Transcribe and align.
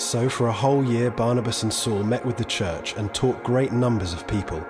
So 0.00 0.30
for 0.30 0.46
a 0.46 0.52
whole 0.52 0.82
year, 0.82 1.10
Barnabas 1.10 1.62
and 1.62 1.70
Saul 1.70 2.02
met 2.02 2.24
with 2.24 2.38
the 2.38 2.44
church 2.44 2.96
and 2.96 3.12
taught 3.12 3.44
great 3.44 3.70
numbers 3.70 4.14
of 4.14 4.26
people. 4.26 4.66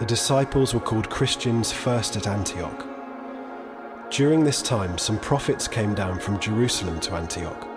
The 0.00 0.04
disciples 0.04 0.74
were 0.74 0.80
called 0.80 1.08
Christians 1.08 1.70
first 1.70 2.16
at 2.16 2.26
Antioch. 2.26 2.84
During 4.10 4.42
this 4.42 4.60
time, 4.60 4.98
some 4.98 5.20
prophets 5.20 5.68
came 5.68 5.94
down 5.94 6.18
from 6.18 6.40
Jerusalem 6.40 6.98
to 7.02 7.14
Antioch. 7.14 7.68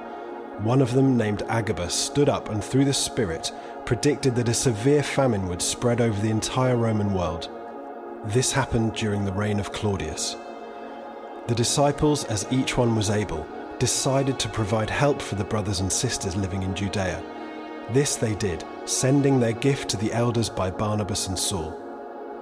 One 0.64 0.82
of 0.82 0.92
them, 0.92 1.16
named 1.16 1.44
Agabus, 1.50 1.94
stood 1.94 2.30
up 2.30 2.50
and 2.50 2.64
through 2.64 2.86
the 2.86 2.94
Spirit 2.94 3.52
predicted 3.86 4.36
that 4.36 4.50
a 4.50 4.54
severe 4.54 5.04
famine 5.04 5.48
would 5.50 5.62
spread 5.62 6.02
over 6.02 6.20
the 6.20 6.32
entire 6.32 6.78
Roman 6.78 7.14
world. 7.14 7.48
This 8.26 8.52
happened 8.52 8.96
during 8.96 9.24
the 9.24 9.34
reign 9.34 9.60
of 9.60 9.72
Claudius. 9.72 10.36
The 11.48 11.56
disciples, 11.56 12.24
as 12.24 12.52
each 12.52 12.76
one 12.76 12.96
was 12.96 13.12
able, 13.12 13.46
decided 13.82 14.38
to 14.38 14.48
provide 14.48 14.92
help 14.92 15.20
for 15.20 15.34
the 15.34 15.44
brothers 15.44 15.80
and 15.80 15.92
sisters 15.92 16.36
living 16.36 16.62
in 16.62 16.76
Judea. 16.76 17.20
This 17.90 18.16
they 18.16 18.36
did, 18.36 18.64
sending 18.86 19.40
their 19.40 19.54
gift 19.54 19.90
to 19.90 19.98
the 19.98 20.14
elders 20.14 20.52
by 20.52 20.70
Barnabas 20.70 21.28
and 21.28 21.40
Saul. 21.40 21.76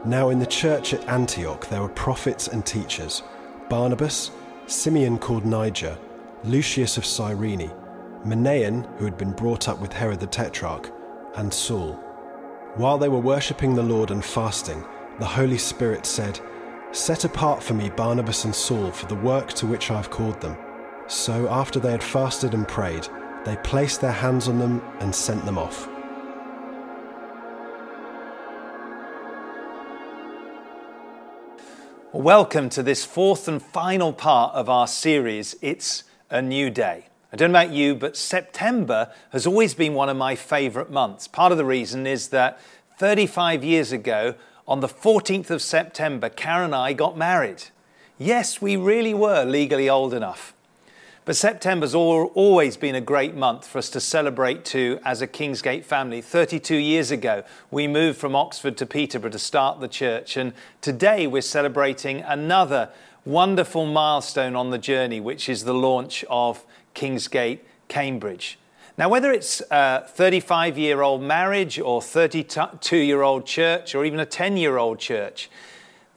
Now, 0.03 0.31
in 0.31 0.39
the 0.39 0.45
church 0.45 0.93
at 0.93 1.07
Antioch, 1.07 1.65
there 1.69 1.81
were 1.81 1.87
prophets 1.87 2.49
and 2.49 2.65
teachers 2.65 3.23
Barnabas, 3.69 4.31
Simeon 4.67 5.17
called 5.17 5.45
Niger, 5.45 5.97
Lucius 6.43 6.97
of 6.97 7.05
Cyrene, 7.05 7.71
Manaen, 8.25 8.85
who 8.97 9.05
had 9.05 9.17
been 9.17 9.31
brought 9.31 9.69
up 9.69 9.79
with 9.79 9.93
Herod 9.93 10.19
the 10.19 10.27
Tetrarch, 10.27 10.91
and 11.37 11.53
Saul. 11.53 11.93
While 12.75 12.97
they 12.97 13.07
were 13.07 13.17
worshipping 13.17 13.75
the 13.75 13.81
Lord 13.81 14.11
and 14.11 14.25
fasting, 14.25 14.83
the 15.19 15.25
Holy 15.25 15.57
Spirit 15.57 16.05
said, 16.05 16.37
Set 16.91 17.23
apart 17.23 17.63
for 17.63 17.75
me 17.75 17.89
Barnabas 17.89 18.43
and 18.43 18.53
Saul 18.53 18.91
for 18.91 19.05
the 19.05 19.15
work 19.15 19.53
to 19.53 19.67
which 19.67 19.89
I 19.89 19.95
have 19.95 20.09
called 20.09 20.41
them. 20.41 20.57
So, 21.09 21.49
after 21.49 21.79
they 21.79 21.89
had 21.89 22.03
fasted 22.03 22.53
and 22.53 22.67
prayed, 22.67 23.07
they 23.43 23.55
placed 23.57 23.99
their 23.99 24.11
hands 24.11 24.47
on 24.47 24.59
them 24.59 24.79
and 24.99 25.13
sent 25.13 25.43
them 25.43 25.57
off. 25.57 25.89
Welcome 32.13 32.69
to 32.69 32.83
this 32.83 33.05
fourth 33.05 33.47
and 33.47 33.59
final 33.59 34.13
part 34.13 34.53
of 34.53 34.69
our 34.69 34.85
series, 34.85 35.55
It's 35.63 36.03
a 36.29 36.43
New 36.43 36.69
Day. 36.69 37.07
I 37.33 37.37
don't 37.37 37.51
know 37.51 37.59
about 37.59 37.73
you, 37.73 37.95
but 37.95 38.15
September 38.15 39.11
has 39.31 39.47
always 39.47 39.73
been 39.73 39.95
one 39.95 40.09
of 40.09 40.17
my 40.17 40.35
favourite 40.35 40.91
months. 40.91 41.27
Part 41.27 41.51
of 41.51 41.57
the 41.57 41.65
reason 41.65 42.05
is 42.05 42.27
that 42.27 42.59
35 42.99 43.63
years 43.63 43.91
ago, 43.91 44.35
on 44.67 44.81
the 44.81 44.87
14th 44.87 45.49
of 45.49 45.63
September, 45.63 46.29
Karen 46.29 46.65
and 46.65 46.75
I 46.75 46.93
got 46.93 47.17
married. 47.17 47.63
Yes, 48.19 48.61
we 48.61 48.75
really 48.75 49.15
were 49.15 49.43
legally 49.43 49.89
old 49.89 50.13
enough. 50.13 50.53
But 51.29 51.35
September's 51.35 51.93
always 51.93 52.75
been 52.75 52.95
a 52.95 53.01
great 53.01 53.35
month 53.35 53.67
for 53.67 53.77
us 53.77 53.91
to 53.91 53.99
celebrate 53.99 54.65
too 54.65 54.99
as 55.05 55.21
a 55.21 55.27
Kingsgate 55.27 55.85
family. 55.85 56.21
32 56.23 56.75
years 56.75 57.11
ago, 57.11 57.43
we 57.69 57.85
moved 57.85 58.17
from 58.17 58.35
Oxford 58.35 58.75
to 58.77 58.87
Peterborough 58.87 59.29
to 59.29 59.37
start 59.37 59.79
the 59.79 59.87
church, 59.87 60.37
and 60.37 60.53
today 60.81 61.27
we're 61.27 61.43
celebrating 61.43 62.21
another 62.21 62.89
wonderful 63.25 63.85
milestone 63.85 64.55
on 64.55 64.71
the 64.71 64.79
journey, 64.79 65.19
which 65.19 65.49
is 65.49 65.65
the 65.65 65.73
launch 65.75 66.25
of 66.31 66.65
Kingsgate, 66.95 67.59
Cambridge. 67.89 68.57
Now, 68.97 69.07
whether 69.07 69.31
it's 69.31 69.61
a 69.69 70.07
35 70.07 70.79
year 70.79 71.03
old 71.03 71.21
marriage 71.21 71.79
or 71.79 72.01
32 72.01 72.97
year 72.97 73.21
old 73.21 73.45
church 73.45 73.93
or 73.93 74.03
even 74.03 74.19
a 74.19 74.25
10 74.25 74.57
year 74.57 74.77
old 74.77 74.97
church, 74.97 75.47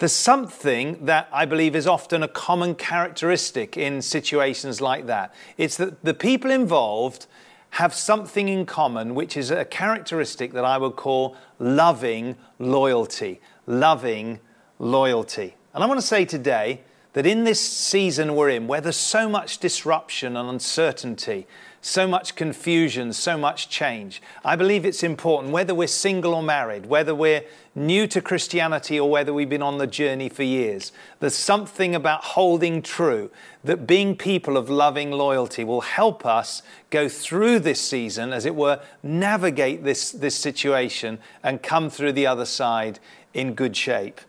there's 0.03 0.11
something 0.11 1.07
that 1.07 1.29
I 1.33 1.45
believe 1.45 1.77
is 1.77 1.87
often 1.87 2.25
a 2.25 2.29
common 2.29 2.75
characteristic 2.75 3.77
in 3.77 4.03
situations 4.03 4.81
like 4.81 5.07
that. 5.07 5.33
It's 5.57 5.77
that 5.77 6.03
the 6.03 6.13
people 6.13 6.51
involved 6.51 7.27
have 7.71 7.95
something 7.95 8.49
in 8.49 8.67
common, 8.67 9.15
which 9.15 9.37
is 9.37 9.53
a 9.53 9.65
characteristic 9.65 10.55
that 10.55 10.65
I 10.65 10.77
would 10.77 10.97
call 10.97 11.37
loving 11.61 12.35
loyalty. 12.59 13.41
Loving 13.69 14.41
loyalty. 14.81 15.55
And 15.73 15.85
I 15.85 15.87
want 15.87 16.01
to 16.01 16.07
say 16.07 16.25
today 16.25 16.81
that 17.13 17.25
in 17.25 17.45
this 17.45 17.61
season 17.61 18.35
we're 18.35 18.51
in, 18.51 18.67
where 18.67 18.81
there's 18.81 18.97
so 18.97 19.29
much 19.29 19.59
disruption 19.59 20.37
and 20.37 20.49
uncertainty, 20.49 21.47
so 21.85 22.07
much 22.07 22.37
confusion, 22.37 23.13
so 23.13 23.37
much 23.37 23.69
change. 23.69 24.23
I 24.45 24.55
believe 24.55 24.87
it's 24.87 25.03
important, 25.03 25.53
whether 25.53 25.75
we're 25.75 25.89
single 25.89 26.33
or 26.33 26.43
married, 26.43 26.87
whether 26.87 27.13
we're 27.13 27.43
new 27.75 28.07
to 28.07 28.23
Christianity 28.23 29.01
or 29.01 29.11
whether 29.11 29.35
we've 29.35 29.49
been 29.49 29.63
on 29.63 29.79
the 29.79 29.89
journey 29.89 30.29
for 30.29 30.45
years, 30.45 30.93
there's 31.19 31.35
something 31.35 31.93
about 31.93 32.23
holding 32.23 32.83
true 32.83 33.33
that 33.65 33.85
being 33.85 34.17
people 34.17 34.57
of 34.57 34.71
loving 34.71 35.11
loyalty 35.11 35.65
will 35.65 35.81
help 35.81 36.25
us 36.25 36.63
go 36.91 37.09
through 37.09 37.59
this 37.59 37.81
season, 37.81 38.33
as 38.33 38.47
it 38.47 38.55
were, 38.55 38.81
navigate 39.03 39.83
this, 39.83 40.13
this 40.13 40.37
situation 40.37 41.19
and 41.43 41.65
come 41.65 41.91
through 41.91 42.13
the 42.13 42.29
other 42.29 42.47
side 42.47 43.01
in 43.35 43.55
good 43.55 43.77
shape. 43.77 44.21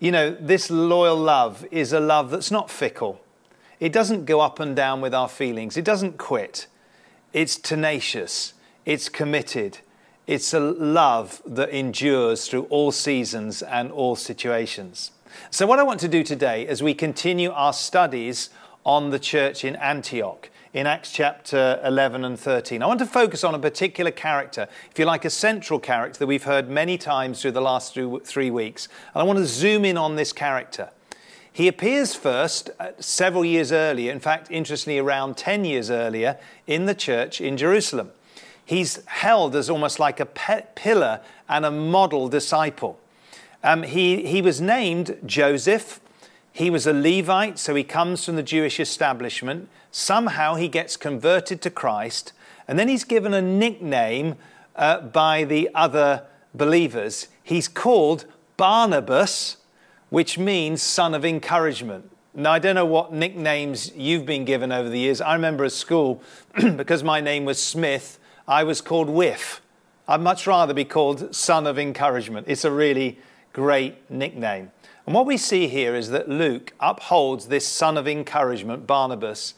You 0.00 0.10
know, 0.10 0.36
this 0.40 0.68
loyal 0.68 1.16
love 1.16 1.64
is 1.70 1.92
a 1.92 2.00
love 2.00 2.30
that's 2.30 2.50
not 2.50 2.70
fickle. 2.70 3.20
It 3.78 3.92
doesn't 3.92 4.24
go 4.24 4.40
up 4.40 4.58
and 4.58 4.74
down 4.74 5.00
with 5.00 5.14
our 5.14 5.28
feelings. 5.28 5.76
It 5.76 5.84
doesn't 5.84 6.18
quit. 6.18 6.66
It's 7.32 7.56
tenacious, 7.56 8.54
it's 8.86 9.08
committed, 9.08 9.78
it's 10.26 10.54
a 10.54 10.60
love 10.60 11.42
that 11.46 11.68
endures 11.70 12.48
through 12.48 12.64
all 12.64 12.90
seasons 12.90 13.62
and 13.62 13.92
all 13.92 14.16
situations. 14.16 15.10
So, 15.50 15.66
what 15.66 15.78
I 15.78 15.82
want 15.82 16.00
to 16.00 16.08
do 16.08 16.24
today 16.24 16.66
as 16.66 16.82
we 16.82 16.94
continue 16.94 17.50
our 17.50 17.74
studies 17.74 18.48
on 18.84 19.10
the 19.10 19.18
church 19.18 19.62
in 19.62 19.76
Antioch 19.76 20.48
in 20.72 20.86
Acts 20.86 21.12
chapter 21.12 21.80
11 21.84 22.24
and 22.24 22.38
13. 22.38 22.82
I 22.82 22.86
want 22.86 22.98
to 23.00 23.06
focus 23.06 23.42
on 23.44 23.54
a 23.54 23.58
particular 23.58 24.10
character, 24.10 24.68
if 24.90 24.98
you 24.98 25.04
like, 25.04 25.24
a 25.24 25.30
central 25.30 25.78
character 25.78 26.18
that 26.20 26.26
we've 26.26 26.44
heard 26.44 26.68
many 26.68 26.98
times 26.98 27.42
through 27.42 27.52
the 27.52 27.60
last 27.60 27.94
three 28.24 28.50
weeks. 28.50 28.88
And 29.14 29.20
I 29.20 29.24
want 29.24 29.38
to 29.38 29.46
zoom 29.46 29.84
in 29.84 29.96
on 29.96 30.16
this 30.16 30.32
character. 30.32 30.90
He 31.52 31.68
appears 31.68 32.14
first 32.14 32.70
uh, 32.78 32.90
several 33.00 33.44
years 33.44 33.72
earlier, 33.72 34.12
in 34.12 34.20
fact, 34.20 34.50
interestingly, 34.50 34.98
around 34.98 35.36
10 35.36 35.64
years 35.64 35.90
earlier, 35.90 36.38
in 36.66 36.86
the 36.86 36.94
church 36.94 37.40
in 37.40 37.56
Jerusalem. 37.56 38.10
He's 38.64 39.04
held 39.06 39.56
as 39.56 39.70
almost 39.70 39.98
like 39.98 40.20
a 40.20 40.26
pillar 40.26 41.20
and 41.48 41.64
a 41.64 41.70
model 41.70 42.28
disciple. 42.28 43.00
Um, 43.64 43.82
he, 43.82 44.26
he 44.26 44.42
was 44.42 44.60
named 44.60 45.18
Joseph. 45.24 46.00
He 46.52 46.70
was 46.70 46.86
a 46.86 46.92
Levite, 46.92 47.58
so 47.58 47.74
he 47.74 47.84
comes 47.84 48.24
from 48.24 48.36
the 48.36 48.42
Jewish 48.42 48.78
establishment. 48.78 49.68
Somehow 49.90 50.54
he 50.56 50.68
gets 50.68 50.96
converted 50.96 51.62
to 51.62 51.70
Christ, 51.70 52.32
and 52.66 52.78
then 52.78 52.88
he's 52.88 53.04
given 53.04 53.32
a 53.32 53.42
nickname 53.42 54.36
uh, 54.76 55.00
by 55.00 55.44
the 55.44 55.70
other 55.74 56.24
believers. 56.54 57.28
He's 57.42 57.68
called 57.68 58.26
Barnabas, 58.56 59.57
which 60.10 60.38
means 60.38 60.82
son 60.82 61.14
of 61.14 61.24
encouragement. 61.24 62.10
Now, 62.34 62.52
I 62.52 62.58
don't 62.58 62.74
know 62.74 62.86
what 62.86 63.12
nicknames 63.12 63.92
you've 63.96 64.24
been 64.24 64.44
given 64.44 64.70
over 64.70 64.88
the 64.88 64.98
years. 64.98 65.20
I 65.20 65.34
remember 65.34 65.64
at 65.64 65.72
school, 65.72 66.22
because 66.76 67.02
my 67.02 67.20
name 67.20 67.44
was 67.44 67.60
Smith, 67.60 68.18
I 68.46 68.64
was 68.64 68.80
called 68.80 69.08
Whiff. 69.08 69.60
I'd 70.06 70.20
much 70.20 70.46
rather 70.46 70.72
be 70.72 70.84
called 70.84 71.34
Son 71.34 71.66
of 71.66 71.78
Encouragement. 71.78 72.46
It's 72.48 72.64
a 72.64 72.70
really 72.70 73.18
great 73.52 74.10
nickname. 74.10 74.70
And 75.04 75.14
what 75.14 75.26
we 75.26 75.36
see 75.36 75.68
here 75.68 75.94
is 75.94 76.10
that 76.10 76.28
Luke 76.28 76.72
upholds 76.80 77.48
this 77.48 77.66
son 77.66 77.96
of 77.96 78.06
encouragement, 78.06 78.86
Barnabas, 78.86 79.54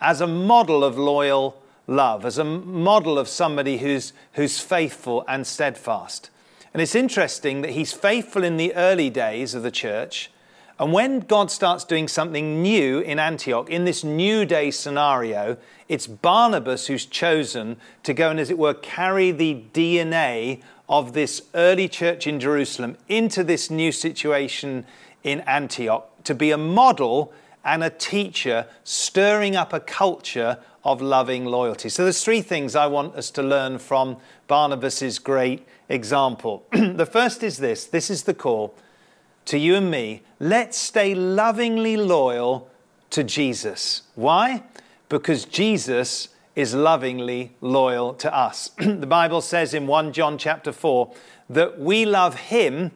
as 0.00 0.20
a 0.20 0.26
model 0.26 0.82
of 0.82 0.98
loyal 0.98 1.62
love, 1.86 2.24
as 2.24 2.38
a 2.38 2.44
model 2.44 3.18
of 3.18 3.28
somebody 3.28 3.78
who's, 3.78 4.12
who's 4.32 4.60
faithful 4.60 5.24
and 5.28 5.46
steadfast. 5.46 6.30
And 6.74 6.82
it's 6.82 6.96
interesting 6.96 7.62
that 7.62 7.70
he's 7.70 7.92
faithful 7.92 8.42
in 8.42 8.56
the 8.56 8.74
early 8.74 9.08
days 9.08 9.54
of 9.54 9.62
the 9.62 9.70
church. 9.70 10.32
And 10.76 10.92
when 10.92 11.20
God 11.20 11.52
starts 11.52 11.84
doing 11.84 12.08
something 12.08 12.60
new 12.60 12.98
in 12.98 13.20
Antioch, 13.20 13.70
in 13.70 13.84
this 13.84 14.02
new 14.02 14.44
day 14.44 14.72
scenario, 14.72 15.56
it's 15.88 16.08
Barnabas 16.08 16.88
who's 16.88 17.06
chosen 17.06 17.76
to 18.02 18.12
go 18.12 18.28
and, 18.28 18.40
as 18.40 18.50
it 18.50 18.58
were, 18.58 18.74
carry 18.74 19.30
the 19.30 19.62
DNA 19.72 20.62
of 20.88 21.12
this 21.12 21.42
early 21.54 21.88
church 21.88 22.26
in 22.26 22.40
Jerusalem 22.40 22.96
into 23.08 23.44
this 23.44 23.70
new 23.70 23.92
situation 23.92 24.84
in 25.22 25.42
Antioch 25.42 26.10
to 26.24 26.34
be 26.34 26.50
a 26.50 26.58
model 26.58 27.32
and 27.64 27.84
a 27.84 27.90
teacher 27.90 28.66
stirring 28.82 29.54
up 29.54 29.72
a 29.72 29.78
culture 29.78 30.58
of 30.82 31.00
loving 31.00 31.44
loyalty. 31.44 31.88
So 31.88 32.02
there's 32.02 32.22
three 32.22 32.42
things 32.42 32.74
I 32.74 32.88
want 32.88 33.14
us 33.14 33.30
to 33.32 33.42
learn 33.44 33.78
from 33.78 34.16
Barnabas's 34.48 35.20
great 35.20 35.66
example. 35.88 36.66
the 36.72 37.06
first 37.06 37.42
is 37.42 37.58
this, 37.58 37.84
this 37.84 38.10
is 38.10 38.24
the 38.24 38.34
call 38.34 38.74
to 39.46 39.58
you 39.58 39.76
and 39.76 39.90
me. 39.90 40.22
Let's 40.40 40.76
stay 40.76 41.14
lovingly 41.14 41.96
loyal 41.96 42.70
to 43.10 43.24
Jesus. 43.24 44.02
Why? 44.14 44.62
Because 45.08 45.44
Jesus 45.44 46.28
is 46.56 46.74
lovingly 46.74 47.52
loyal 47.60 48.14
to 48.14 48.34
us. 48.34 48.68
the 48.78 49.06
Bible 49.06 49.40
says 49.40 49.74
in 49.74 49.86
1 49.86 50.12
John 50.12 50.38
chapter 50.38 50.72
4 50.72 51.12
that 51.50 51.78
we 51.78 52.04
love 52.04 52.36
him 52.36 52.92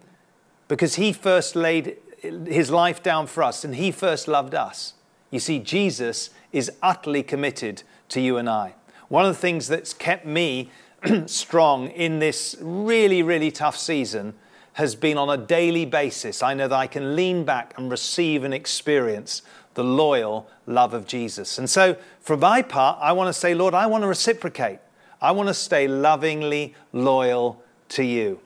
because 0.69 0.95
he 0.95 1.13
first 1.13 1.57
laid 1.57 1.97
his 2.23 2.71
life 2.71 3.03
down 3.03 3.27
for 3.27 3.43
us 3.43 3.65
and 3.65 3.75
he 3.75 3.91
first 3.91 4.29
loved 4.29 4.55
us. 4.55 4.95
You 5.31 5.41
see, 5.41 5.59
Jesus 5.59 6.31
is 6.53 6.71
utterly 6.83 7.23
committed 7.23 7.83
to 8.11 8.21
you 8.21 8.37
and 8.37 8.49
I. 8.49 8.75
One 9.09 9.25
of 9.25 9.35
the 9.35 9.41
things 9.41 9.69
that's 9.69 9.93
kept 9.93 10.27
me 10.27 10.71
strong 11.27 11.89
in 11.89 12.19
this 12.19 12.57
really, 12.61 13.23
really 13.23 13.51
tough 13.51 13.77
season 13.77 14.35
has 14.75 14.95
been 14.95 15.19
on 15.19 15.29
a 15.29 15.37
daily 15.37 15.85
basis. 15.85 16.43
I 16.43 16.55
know 16.55 16.69
that 16.69 16.77
I 16.77 16.87
can 16.87 17.17
lean 17.17 17.45
back 17.45 17.75
and 17.77 17.91
receive 17.91 18.45
and 18.45 18.55
experience 18.55 19.43
the 19.75 19.85
loyal 19.85 20.49
love 20.67 20.95
of 20.95 21.07
Jesus. 21.07 21.59
And 21.59 21.69
so, 21.69 21.97
for 22.21 22.37
my 22.37 22.63
part, 22.63 22.99
I 23.01 23.13
want 23.13 23.29
to 23.29 23.33
say, 23.33 23.55
Lord, 23.55 23.75
I 23.75 23.87
want 23.87 24.03
to 24.03 24.09
reciprocate. 24.09 24.79
I 25.21 25.33
want 25.33 25.49
to 25.49 25.55
stay 25.55 25.89
lovingly 25.89 26.75
loyal 26.93 27.63
to 27.91 28.05
you. 28.05 28.41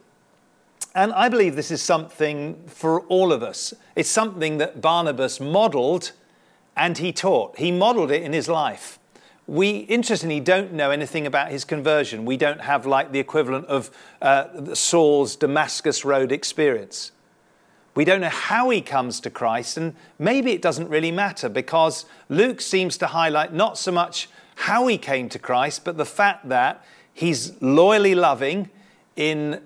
And 0.95 1.13
I 1.13 1.29
believe 1.29 1.57
this 1.57 1.71
is 1.71 1.83
something 1.83 2.63
for 2.67 3.01
all 3.03 3.33
of 3.33 3.43
us. 3.43 3.73
It's 3.97 4.11
something 4.11 4.59
that 4.59 4.81
Barnabas 4.81 5.41
modeled 5.41 6.13
and 6.77 6.99
he 6.99 7.13
taught. 7.13 7.59
He 7.59 7.73
modeled 7.73 8.11
it 8.11 8.23
in 8.23 8.33
his 8.33 8.49
life. 8.49 8.99
We, 9.47 9.79
interestingly, 9.79 10.41
don't 10.41 10.73
know 10.73 10.91
anything 10.91 11.27
about 11.27 11.51
his 11.51 11.65
conversion. 11.65 12.25
We 12.25 12.37
don't 12.37 12.61
have 12.61 12.87
like 12.87 13.13
the 13.13 13.19
equivalent 13.19 13.67
of 13.67 13.91
uh, 14.21 14.75
Saul's 14.75 15.35
Damascus 15.37 16.05
Road 16.05 16.31
experience. 16.31 17.11
We 17.95 18.05
don't 18.05 18.21
know 18.21 18.29
how 18.29 18.71
he 18.71 18.81
comes 18.81 19.21
to 19.21 19.31
Christ, 19.31 19.77
and 19.77 19.95
maybe 20.19 20.53
it 20.53 20.63
doesn't 20.63 20.89
really 20.89 21.11
matter 21.11 21.49
because 21.49 22.07
Luke 22.29 22.61
seems 22.61 22.97
to 22.99 23.09
highlight 23.09 23.53
not 23.53 23.77
so 23.77 23.93
much 23.93 24.29
how 24.55 24.87
he 24.87 24.97
came 24.97 25.29
to 25.31 25.39
Christ, 25.39 25.85
but 25.85 25.97
the 25.97 26.07
fact 26.07 26.49
that 26.49 26.85
he's 27.13 27.61
loyally 27.61 28.15
loving 28.15 28.71
in 29.17 29.61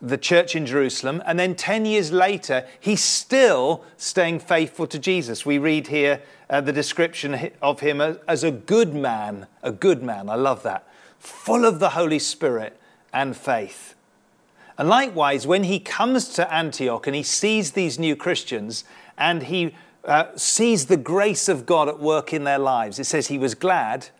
the 0.00 0.18
church 0.18 0.54
in 0.54 0.64
Jerusalem, 0.64 1.22
and 1.26 1.38
then 1.38 1.54
10 1.54 1.84
years 1.84 2.12
later, 2.12 2.64
he's 2.78 3.02
still 3.02 3.84
staying 3.96 4.38
faithful 4.40 4.86
to 4.86 4.98
Jesus. 4.98 5.44
We 5.44 5.58
read 5.58 5.88
here 5.88 6.22
uh, 6.48 6.60
the 6.60 6.72
description 6.72 7.50
of 7.60 7.80
him 7.80 8.00
as, 8.00 8.44
a 8.44 8.50
good 8.50 8.94
man, 8.94 9.46
a 9.62 9.72
good 9.72 10.02
man, 10.02 10.28
I 10.28 10.36
love 10.36 10.62
that, 10.62 10.86
full 11.18 11.64
of 11.64 11.80
the 11.80 11.90
Holy 11.90 12.18
Spirit 12.18 12.78
and 13.12 13.36
faith. 13.36 13.94
And 14.76 14.88
likewise, 14.88 15.46
when 15.46 15.64
he 15.64 15.80
comes 15.80 16.28
to 16.30 16.52
Antioch 16.52 17.06
and 17.06 17.16
he 17.16 17.24
sees 17.24 17.72
these 17.72 17.98
new 17.98 18.14
Christians 18.14 18.84
and 19.16 19.44
he 19.44 19.74
uh, 20.04 20.26
sees 20.36 20.86
the 20.86 20.96
grace 20.96 21.48
of 21.48 21.66
God 21.66 21.88
at 21.88 21.98
work 21.98 22.32
in 22.32 22.44
their 22.44 22.60
lives, 22.60 23.00
it 23.00 23.04
says 23.04 23.26
he 23.26 23.38
was 23.38 23.56
glad 23.56 24.10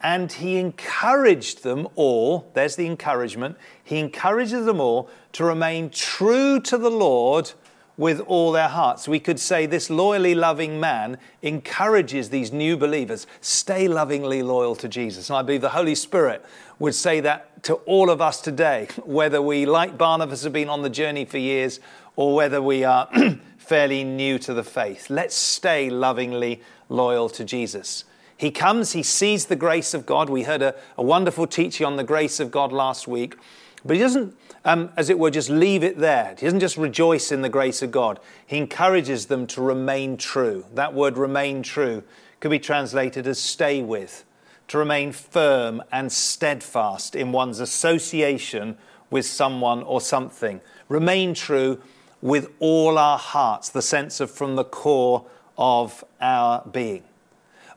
and 0.00 0.30
he 0.30 0.56
encouraged 0.58 1.62
them 1.62 1.88
all. 1.94 2.50
There's 2.54 2.76
the 2.76 2.86
encouragement. 2.86 3.56
He 3.82 3.98
encourages 3.98 4.64
them 4.64 4.80
all 4.80 5.10
to 5.32 5.44
remain 5.44 5.90
true 5.90 6.60
to 6.60 6.78
the 6.78 6.90
Lord 6.90 7.52
with 7.98 8.20
all 8.20 8.52
their 8.52 8.68
hearts. 8.68 9.08
We 9.08 9.18
could 9.18 9.40
say 9.40 9.66
this 9.66 9.90
loyally 9.90 10.34
loving 10.34 10.78
man 10.78 11.18
encourages 11.42 12.30
these 12.30 12.52
new 12.52 12.76
believers 12.76 13.26
stay 13.40 13.88
lovingly 13.88 14.42
loyal 14.42 14.76
to 14.76 14.88
Jesus. 14.88 15.28
And 15.28 15.36
I 15.36 15.42
believe 15.42 15.60
the 15.60 15.70
Holy 15.70 15.96
Spirit 15.96 16.44
would 16.78 16.94
say 16.94 17.18
that 17.20 17.64
to 17.64 17.74
all 17.74 18.08
of 18.08 18.20
us 18.20 18.40
today, 18.40 18.86
whether 19.04 19.42
we, 19.42 19.66
like 19.66 19.98
Barnabas, 19.98 20.44
have 20.44 20.52
been 20.52 20.68
on 20.68 20.82
the 20.82 20.90
journey 20.90 21.24
for 21.24 21.38
years 21.38 21.80
or 22.14 22.34
whether 22.34 22.62
we 22.62 22.84
are 22.84 23.08
fairly 23.58 24.04
new 24.04 24.38
to 24.38 24.54
the 24.54 24.64
faith. 24.64 25.10
Let's 25.10 25.34
stay 25.34 25.90
lovingly 25.90 26.62
loyal 26.88 27.28
to 27.30 27.44
Jesus. 27.44 28.04
He 28.38 28.52
comes, 28.52 28.92
he 28.92 29.02
sees 29.02 29.46
the 29.46 29.56
grace 29.56 29.92
of 29.92 30.06
God. 30.06 30.30
We 30.30 30.44
heard 30.44 30.62
a, 30.62 30.74
a 30.96 31.02
wonderful 31.02 31.46
teaching 31.46 31.84
on 31.84 31.96
the 31.96 32.04
grace 32.04 32.38
of 32.38 32.52
God 32.52 32.72
last 32.72 33.08
week. 33.08 33.36
But 33.84 33.96
he 33.96 34.00
doesn't, 34.00 34.36
um, 34.64 34.90
as 34.96 35.10
it 35.10 35.18
were, 35.18 35.30
just 35.30 35.50
leave 35.50 35.82
it 35.82 35.98
there. 35.98 36.36
He 36.38 36.46
doesn't 36.46 36.60
just 36.60 36.76
rejoice 36.76 37.32
in 37.32 37.42
the 37.42 37.48
grace 37.48 37.82
of 37.82 37.90
God. 37.90 38.20
He 38.46 38.56
encourages 38.56 39.26
them 39.26 39.46
to 39.48 39.60
remain 39.60 40.16
true. 40.16 40.64
That 40.74 40.94
word 40.94 41.18
remain 41.18 41.62
true 41.64 42.04
could 42.38 42.52
be 42.52 42.60
translated 42.60 43.26
as 43.26 43.40
stay 43.40 43.82
with, 43.82 44.24
to 44.68 44.78
remain 44.78 45.10
firm 45.10 45.82
and 45.90 46.12
steadfast 46.12 47.16
in 47.16 47.32
one's 47.32 47.58
association 47.58 48.78
with 49.10 49.26
someone 49.26 49.82
or 49.82 50.00
something. 50.00 50.60
Remain 50.88 51.34
true 51.34 51.80
with 52.22 52.50
all 52.60 52.98
our 52.98 53.18
hearts, 53.18 53.68
the 53.68 53.82
sense 53.82 54.20
of 54.20 54.30
from 54.30 54.54
the 54.54 54.64
core 54.64 55.26
of 55.56 56.04
our 56.20 56.62
being. 56.70 57.02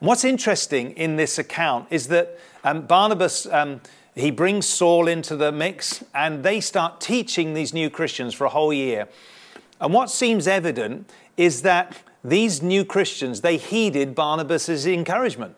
What's 0.01 0.25
interesting 0.25 0.91
in 0.91 1.15
this 1.15 1.39
account 1.39 1.87
is 1.89 2.09
that 2.09 2.37
um, 2.63 2.81
Barnabas. 2.81 3.45
Um, 3.45 3.81
he 4.13 4.29
brings 4.29 4.65
Saul 4.67 5.07
into 5.07 5.35
the 5.37 5.51
mix 5.51 6.03
and 6.13 6.43
they 6.43 6.59
start 6.59 6.99
teaching 6.99 7.53
these 7.53 7.73
new 7.73 7.89
Christians 7.89 8.33
for 8.33 8.43
a 8.43 8.49
whole 8.49 8.73
year. 8.73 9.07
And 9.79 9.93
what 9.93 10.09
seems 10.09 10.47
evident 10.47 11.09
is 11.37 11.61
that 11.61 11.97
these 12.23 12.61
new 12.61 12.83
Christians, 12.83 13.41
they 13.41 13.57
heeded 13.57 14.13
Barnabas' 14.13 14.85
encouragement 14.85 15.55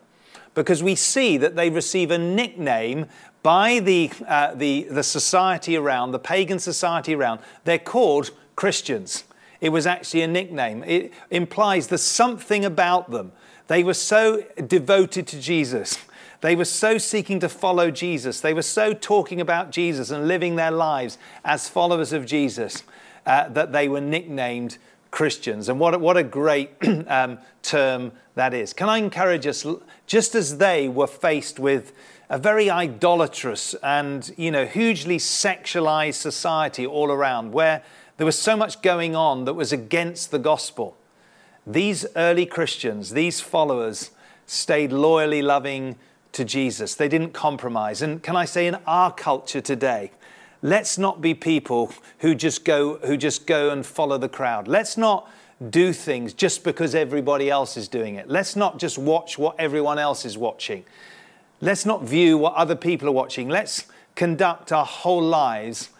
because 0.54 0.82
we 0.82 0.94
see 0.94 1.36
that 1.36 1.56
they 1.56 1.68
receive 1.68 2.10
a 2.12 2.18
nickname 2.18 3.06
by 3.42 3.80
the, 3.80 4.10
uh, 4.26 4.54
the, 4.54 4.84
the 4.84 5.02
society 5.02 5.76
around, 5.76 6.12
the 6.12 6.18
pagan 6.18 6.60
society 6.60 7.14
around. 7.14 7.40
They're 7.64 7.78
called 7.78 8.30
Christians. 8.54 9.24
It 9.60 9.70
was 9.70 9.86
actually 9.86 10.22
a 10.22 10.28
nickname. 10.28 10.84
It 10.84 11.12
implies 11.30 11.88
there's 11.88 12.02
something 12.02 12.64
about 12.64 13.10
them 13.10 13.32
they 13.66 13.82
were 13.82 13.94
so 13.94 14.42
devoted 14.66 15.26
to 15.28 15.40
Jesus. 15.40 15.98
They 16.40 16.54
were 16.54 16.66
so 16.66 16.98
seeking 16.98 17.40
to 17.40 17.48
follow 17.48 17.90
Jesus. 17.90 18.40
They 18.40 18.52
were 18.52 18.62
so 18.62 18.92
talking 18.92 19.40
about 19.40 19.70
Jesus 19.70 20.10
and 20.10 20.28
living 20.28 20.56
their 20.56 20.70
lives 20.70 21.16
as 21.44 21.68
followers 21.68 22.12
of 22.12 22.26
Jesus 22.26 22.82
uh, 23.24 23.48
that 23.48 23.72
they 23.72 23.88
were 23.88 24.00
nicknamed 24.00 24.76
Christians. 25.10 25.68
And 25.68 25.80
what 25.80 25.94
a, 25.94 25.98
what 25.98 26.16
a 26.16 26.22
great 26.22 26.70
um, 27.08 27.38
term 27.62 28.12
that 28.34 28.52
is. 28.52 28.72
Can 28.72 28.88
I 28.88 28.98
encourage 28.98 29.46
us, 29.46 29.64
just 30.06 30.34
as 30.34 30.58
they 30.58 30.88
were 30.88 31.06
faced 31.06 31.58
with 31.58 31.92
a 32.28 32.38
very 32.38 32.70
idolatrous 32.70 33.74
and 33.82 34.32
you 34.36 34.50
know 34.50 34.66
hugely 34.66 35.18
sexualized 35.18 36.14
society 36.14 36.86
all 36.86 37.12
around 37.12 37.52
where 37.52 37.82
there 38.16 38.26
was 38.26 38.38
so 38.38 38.56
much 38.56 38.82
going 38.82 39.14
on 39.14 39.44
that 39.44 39.54
was 39.54 39.72
against 39.72 40.30
the 40.30 40.38
gospel 40.38 40.96
these 41.66 42.06
early 42.16 42.46
Christians, 42.46 43.10
these 43.10 43.40
followers, 43.40 44.10
stayed 44.46 44.92
loyally 44.92 45.42
loving 45.42 45.96
to 46.32 46.44
Jesus. 46.44 46.94
They 46.94 47.08
didn't 47.08 47.32
compromise. 47.32 48.02
And 48.02 48.22
can 48.22 48.36
I 48.36 48.44
say, 48.44 48.66
in 48.66 48.76
our 48.86 49.12
culture 49.12 49.60
today, 49.60 50.10
let's 50.62 50.98
not 50.98 51.20
be 51.20 51.34
people 51.34 51.92
who 52.18 52.34
just 52.34 52.64
go, 52.64 52.98
who 52.98 53.16
just 53.16 53.46
go 53.46 53.70
and 53.70 53.86
follow 53.86 54.18
the 54.18 54.28
crowd. 54.28 54.68
Let's 54.68 54.96
not 54.96 55.30
do 55.70 55.92
things 55.92 56.34
just 56.34 56.64
because 56.64 56.94
everybody 56.94 57.48
else 57.48 57.76
is 57.76 57.88
doing 57.88 58.16
it. 58.16 58.28
Let's 58.28 58.56
not 58.56 58.78
just 58.78 58.98
watch 58.98 59.38
what 59.38 59.54
everyone 59.58 59.98
else 59.98 60.24
is 60.24 60.36
watching. 60.36 60.84
Let's 61.60 61.86
not 61.86 62.02
view 62.02 62.36
what 62.36 62.54
other 62.54 62.76
people 62.76 63.08
are 63.08 63.12
watching. 63.12 63.48
Let's 63.48 63.86
conduct 64.16 64.72
our 64.72 64.84
whole 64.84 65.22
lives 65.22 65.90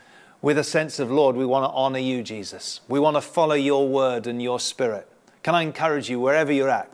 with 0.42 0.58
a 0.58 0.64
sense 0.64 0.98
of, 0.98 1.10
Lord, 1.10 1.36
we 1.36 1.46
want 1.46 1.64
to 1.64 1.70
honor 1.70 2.00
you, 2.00 2.22
Jesus. 2.22 2.80
We 2.88 3.00
want 3.00 3.16
to 3.16 3.22
follow 3.22 3.54
your 3.54 3.88
word 3.88 4.26
and 4.26 4.42
your 4.42 4.60
spirit. 4.60 5.08
Can 5.44 5.54
I 5.54 5.62
encourage 5.62 6.08
you, 6.08 6.18
wherever 6.18 6.50
you're 6.50 6.70
at, 6.70 6.90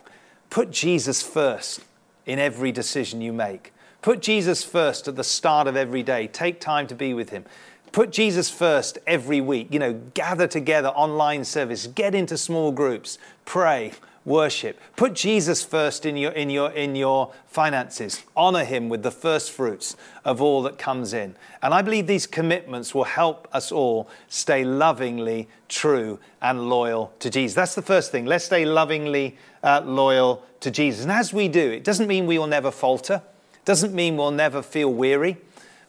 put 0.50 0.73
Jesus 0.73 1.23
first 1.23 1.80
in 2.26 2.40
every 2.40 2.73
decision 2.73 3.21
you 3.21 3.33
make. 3.33 3.73
Put 4.02 4.21
Jesus 4.21 4.64
first 4.64 5.07
at 5.07 5.14
the 5.14 5.23
start 5.23 5.69
of 5.69 5.76
every 5.76 6.02
day. 6.02 6.26
Take 6.26 6.61
time 6.61 6.88
to 6.88 6.97
be 6.97 7.14
with 7.14 7.30
him. 7.30 7.45
Put 7.92 8.11
Jesus 8.11 8.50
first 8.50 8.99
every 9.07 9.40
week. 9.40 9.69
You 9.71 9.78
know, 9.78 9.92
gather 10.14 10.49
together, 10.49 10.88
online 10.88 11.45
service, 11.45 11.87
get 11.87 12.12
into 12.12 12.37
small 12.37 12.73
groups, 12.73 13.19
pray, 13.45 13.92
worship. 14.25 14.79
Put 14.97 15.15
Jesus 15.15 15.65
first 15.65 16.05
in 16.05 16.17
your, 16.17 16.33
in 16.33 16.50
your, 16.50 16.71
in 16.71 16.95
your 16.95 17.33
finances. 17.47 18.23
Honor 18.37 18.65
him 18.65 18.89
with 18.89 19.03
the 19.03 19.11
first 19.11 19.50
fruits 19.50 19.97
of 20.25 20.43
all 20.43 20.62
that 20.62 20.79
comes 20.79 21.12
in. 21.12 21.37
And 21.62 21.73
I 21.73 21.83
believe 21.83 22.07
these 22.07 22.27
commitments 22.27 22.95
will 22.95 23.05
help 23.05 23.49
us 23.53 23.73
all 23.73 24.09
stay 24.29 24.65
lovingly 24.65 25.49
true 25.69 26.19
and 26.43 26.69
loyal 26.69 27.12
to 27.21 27.31
Jesus. 27.31 27.55
That's 27.55 27.75
the 27.75 27.83
first 27.83 28.12
thing. 28.12 28.27
Let's 28.27 28.45
stay 28.45 28.65
lovingly 28.65 29.39
uh, 29.62 29.83
loyal 29.85 30.45
to 30.61 30.71
Jesus. 30.71 31.03
And 31.03 31.12
as 31.12 31.33
we 31.33 31.49
do, 31.49 31.71
it 31.71 31.85
doesn't 31.85 32.07
mean 32.07 32.27
we 32.27 32.39
will 32.39 32.47
never 32.47 32.71
falter, 32.71 33.23
doesn't 33.65 33.95
mean 33.95 34.17
we'll 34.17 34.31
never 34.31 34.62
feel 34.62 34.93
weary. 34.93 35.39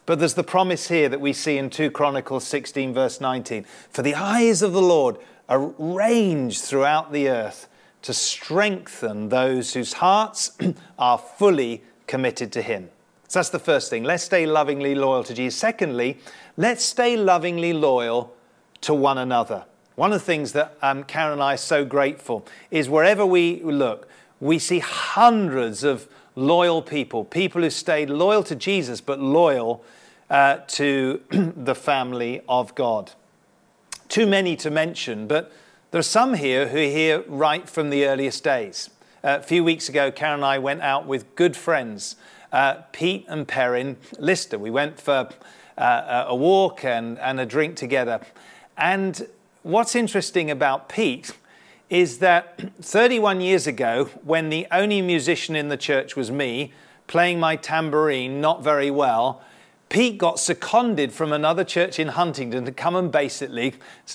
But 0.05 0.19
there's 0.19 0.33
the 0.33 0.43
promise 0.43 0.87
here 0.87 1.09
that 1.09 1.21
we 1.21 1.31
see 1.31 1.57
in 1.57 1.69
2 1.69 1.91
Chronicles 1.91 2.45
16, 2.45 2.93
verse 2.93 3.21
19. 3.21 3.65
For 3.89 4.01
the 4.01 4.15
eyes 4.15 4.61
of 4.61 4.73
the 4.73 4.81
Lord 4.81 5.17
are 5.47 5.59
ranged 5.77 6.61
throughout 6.61 7.11
the 7.11 7.29
earth 7.29 7.67
to 8.01 8.13
strengthen 8.13 9.29
those 9.29 9.73
whose 9.73 9.93
hearts 9.93 10.57
are 10.99 11.17
fully 11.17 11.83
committed 12.07 12.51
to 12.53 12.61
Him. 12.61 12.89
So 13.27 13.39
that's 13.39 13.49
the 13.49 13.59
first 13.59 13.89
thing. 13.89 14.03
Let's 14.03 14.23
stay 14.23 14.45
lovingly 14.45 14.95
loyal 14.95 15.23
to 15.23 15.33
Jesus. 15.33 15.57
Secondly, 15.59 16.17
let's 16.57 16.83
stay 16.83 17.15
lovingly 17.15 17.73
loyal 17.73 18.35
to 18.81 18.93
one 18.93 19.17
another. 19.17 19.65
One 19.95 20.11
of 20.11 20.19
the 20.19 20.25
things 20.25 20.53
that 20.53 20.77
um, 20.81 21.03
Karen 21.03 21.33
and 21.33 21.43
I 21.43 21.53
are 21.53 21.57
so 21.57 21.85
grateful 21.85 22.45
is 22.71 22.89
wherever 22.89 23.25
we 23.25 23.61
look, 23.61 24.07
we 24.39 24.59
see 24.59 24.79
hundreds 24.79 25.83
of 25.83 26.07
loyal 26.35 26.81
people, 26.81 27.23
people 27.23 27.61
who 27.61 27.69
stayed 27.69 28.09
loyal 28.09 28.43
to 28.43 28.55
Jesus 28.55 28.99
but 28.99 29.19
loyal 29.19 29.83
uh, 30.29 30.57
to 30.67 31.21
the 31.55 31.75
family 31.75 32.41
of 32.49 32.73
God. 32.73 33.11
Too 34.07 34.25
many 34.25 34.55
to 34.57 34.71
mention, 34.71 35.27
but 35.27 35.51
there 35.91 35.99
are 35.99 36.03
some 36.03 36.35
here 36.35 36.69
who 36.69 36.77
are 36.77 36.81
here 36.81 37.23
right 37.27 37.69
from 37.69 37.89
the 37.89 38.05
earliest 38.05 38.45
days. 38.45 38.89
Uh, 39.23 39.37
a 39.39 39.43
few 39.43 39.61
weeks 39.61 39.89
ago, 39.89 40.09
Karen 40.09 40.35
and 40.35 40.45
I 40.45 40.57
went 40.57 40.81
out 40.81 41.05
with 41.05 41.35
good 41.35 41.55
friends, 41.55 42.15
uh, 42.53 42.75
Pete 42.93 43.25
and 43.27 43.45
Perrin 43.45 43.97
Lister. 44.17 44.57
We 44.57 44.71
went 44.71 45.01
for 45.01 45.29
uh, 45.77 46.25
a 46.27 46.35
walk 46.35 46.85
and, 46.85 47.19
and 47.19 47.41
a 47.41 47.45
drink 47.45 47.75
together. 47.75 48.21
And 48.77 49.27
what's 49.63 49.93
interesting 49.93 50.49
about 50.49 50.87
Pete 50.87 51.33
is 51.89 52.19
that 52.19 52.71
31 52.81 53.41
years 53.41 53.67
ago, 53.67 54.05
when 54.23 54.49
the 54.49 54.67
only 54.71 55.01
musician 55.01 55.57
in 55.57 55.67
the 55.67 55.77
church 55.77 56.15
was 56.15 56.31
me, 56.31 56.71
playing 57.07 57.37
my 57.37 57.57
tambourine 57.57 58.39
not 58.39 58.63
very 58.63 58.89
well, 58.89 59.41
Pete 59.91 60.17
got 60.17 60.39
seconded 60.39 61.11
from 61.11 61.33
another 61.33 61.65
church 61.65 61.99
in 61.99 62.07
Huntingdon 62.07 62.63
to 62.63 62.71
come 62.71 62.95
and 62.95 63.11
basically 63.11 63.73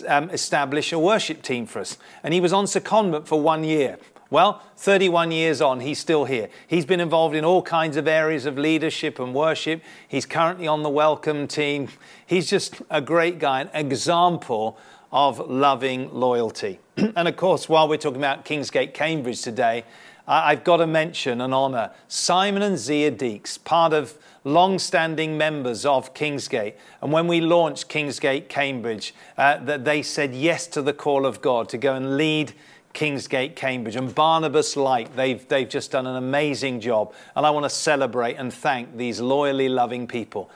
um, 0.09 0.31
establish 0.31 0.91
a 0.91 0.99
worship 0.99 1.43
team 1.43 1.67
for 1.67 1.81
us. 1.81 1.99
And 2.23 2.33
he 2.33 2.41
was 2.41 2.51
on 2.51 2.65
secondment 2.65 3.27
for 3.27 3.39
one 3.43 3.63
year. 3.63 3.99
Well, 4.31 4.63
31 4.79 5.33
years 5.33 5.61
on, 5.61 5.81
he's 5.81 5.99
still 5.99 6.25
here. 6.25 6.49
He's 6.67 6.87
been 6.87 6.99
involved 6.99 7.37
in 7.37 7.45
all 7.45 7.61
kinds 7.61 7.99
of 7.99 8.09
areas 8.09 8.47
of 8.47 8.57
leadership 8.57 9.19
and 9.19 9.35
worship. 9.35 9.83
He's 10.09 10.25
currently 10.25 10.67
on 10.67 10.83
the 10.83 10.89
welcome 10.89 11.47
team. 11.47 11.89
He's 12.25 12.49
just 12.49 12.81
a 12.89 13.03
great 13.03 13.39
guy, 13.39 13.61
an 13.61 13.69
example 13.75 14.79
of 15.13 15.39
loving 15.41 16.11
loyalty. 16.11 16.81
and 16.97 17.29
of 17.29 17.37
course, 17.37 17.69
while 17.69 17.87
we're 17.87 17.99
talking 17.99 18.17
about 18.17 18.47
Kingsgate 18.47 18.95
Cambridge 18.95 19.43
today, 19.43 19.85
I've 20.27 20.65
got 20.65 20.79
to 20.79 20.87
mention 20.87 21.43
and 21.43 21.53
honour 21.53 21.91
Simon 22.09 22.63
and 22.63 22.79
Zia 22.79 23.13
Deeks, 23.13 23.63
part 23.63 23.93
of 23.93 24.17
long 24.47 24.79
standing 24.79 25.37
members 25.37 25.85
of 25.85 26.15
Kingsgate. 26.15 26.75
And 27.03 27.13
when 27.13 27.27
we 27.27 27.41
launched 27.41 27.89
Kingsgate 27.89 28.49
Cambridge, 28.49 29.13
uh, 29.37 29.59
that 29.65 29.85
they 29.85 30.03
said 30.03 30.35
yes 30.35 30.69
to 30.69 30.83
the 30.83 30.93
call 30.93 31.27
of 31.27 31.43
God 31.43 31.69
to 31.71 31.79
go 31.79 31.95
and 31.95 32.17
lead 32.17 32.53
Kingsgate 32.95 33.57
Cambridge. 33.57 33.97
And 33.97 34.15
Barnabas 34.15 34.77
Light, 34.77 35.15
they've, 35.17 35.47
they've 35.49 35.69
just 35.69 35.91
done 35.91 36.07
an 36.07 36.15
amazing 36.15 36.81
job. 36.81 37.13
And 37.35 37.45
I 37.45 37.51
want 37.51 37.65
to 37.65 37.71
celebrate 37.71 38.37
and 38.37 38.55
thank 38.55 38.97
these 38.97 39.21
loyally 39.21 39.69
loving 39.69 40.07
people. 40.07 40.49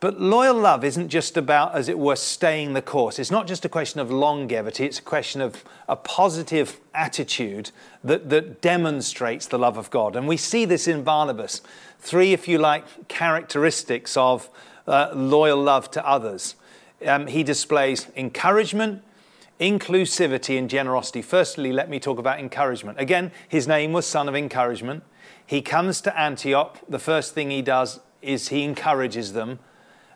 But 0.00 0.20
loyal 0.20 0.54
love 0.54 0.84
isn't 0.84 1.08
just 1.08 1.36
about, 1.36 1.74
as 1.74 1.88
it 1.88 1.98
were, 1.98 2.14
staying 2.14 2.74
the 2.74 2.82
course. 2.82 3.18
It's 3.18 3.32
not 3.32 3.48
just 3.48 3.64
a 3.64 3.68
question 3.68 3.98
of 3.98 4.12
longevity, 4.12 4.84
it's 4.86 5.00
a 5.00 5.02
question 5.02 5.40
of 5.40 5.64
a 5.88 5.96
positive 5.96 6.78
attitude 6.94 7.72
that, 8.04 8.30
that 8.30 8.60
demonstrates 8.60 9.46
the 9.46 9.58
love 9.58 9.76
of 9.76 9.90
God. 9.90 10.14
And 10.14 10.28
we 10.28 10.36
see 10.36 10.64
this 10.64 10.86
in 10.86 11.02
Barnabas. 11.02 11.62
Three, 11.98 12.32
if 12.32 12.46
you 12.46 12.58
like, 12.58 13.08
characteristics 13.08 14.16
of 14.16 14.48
uh, 14.86 15.10
loyal 15.14 15.60
love 15.60 15.90
to 15.90 16.08
others. 16.08 16.54
Um, 17.04 17.26
he 17.26 17.42
displays 17.42 18.06
encouragement, 18.16 19.02
inclusivity, 19.60 20.56
and 20.56 20.70
generosity. 20.70 21.22
Firstly, 21.22 21.72
let 21.72 21.90
me 21.90 21.98
talk 21.98 22.18
about 22.18 22.38
encouragement. 22.38 23.00
Again, 23.00 23.32
his 23.48 23.66
name 23.66 23.92
was 23.92 24.06
Son 24.06 24.28
of 24.28 24.36
Encouragement. 24.36 25.02
He 25.44 25.60
comes 25.60 26.00
to 26.02 26.18
Antioch. 26.18 26.78
The 26.88 27.00
first 27.00 27.34
thing 27.34 27.50
he 27.50 27.62
does 27.62 27.98
is 28.22 28.48
he 28.48 28.62
encourages 28.62 29.32
them 29.32 29.58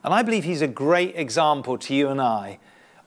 and 0.05 0.13
I 0.13 0.23
believe 0.23 0.45
he's 0.45 0.63
a 0.63 0.69
great 0.69 1.17
example 1.17 1.79
to 1.79 1.95
you 1.95 2.09
and 2.09 2.21
I 2.21 2.59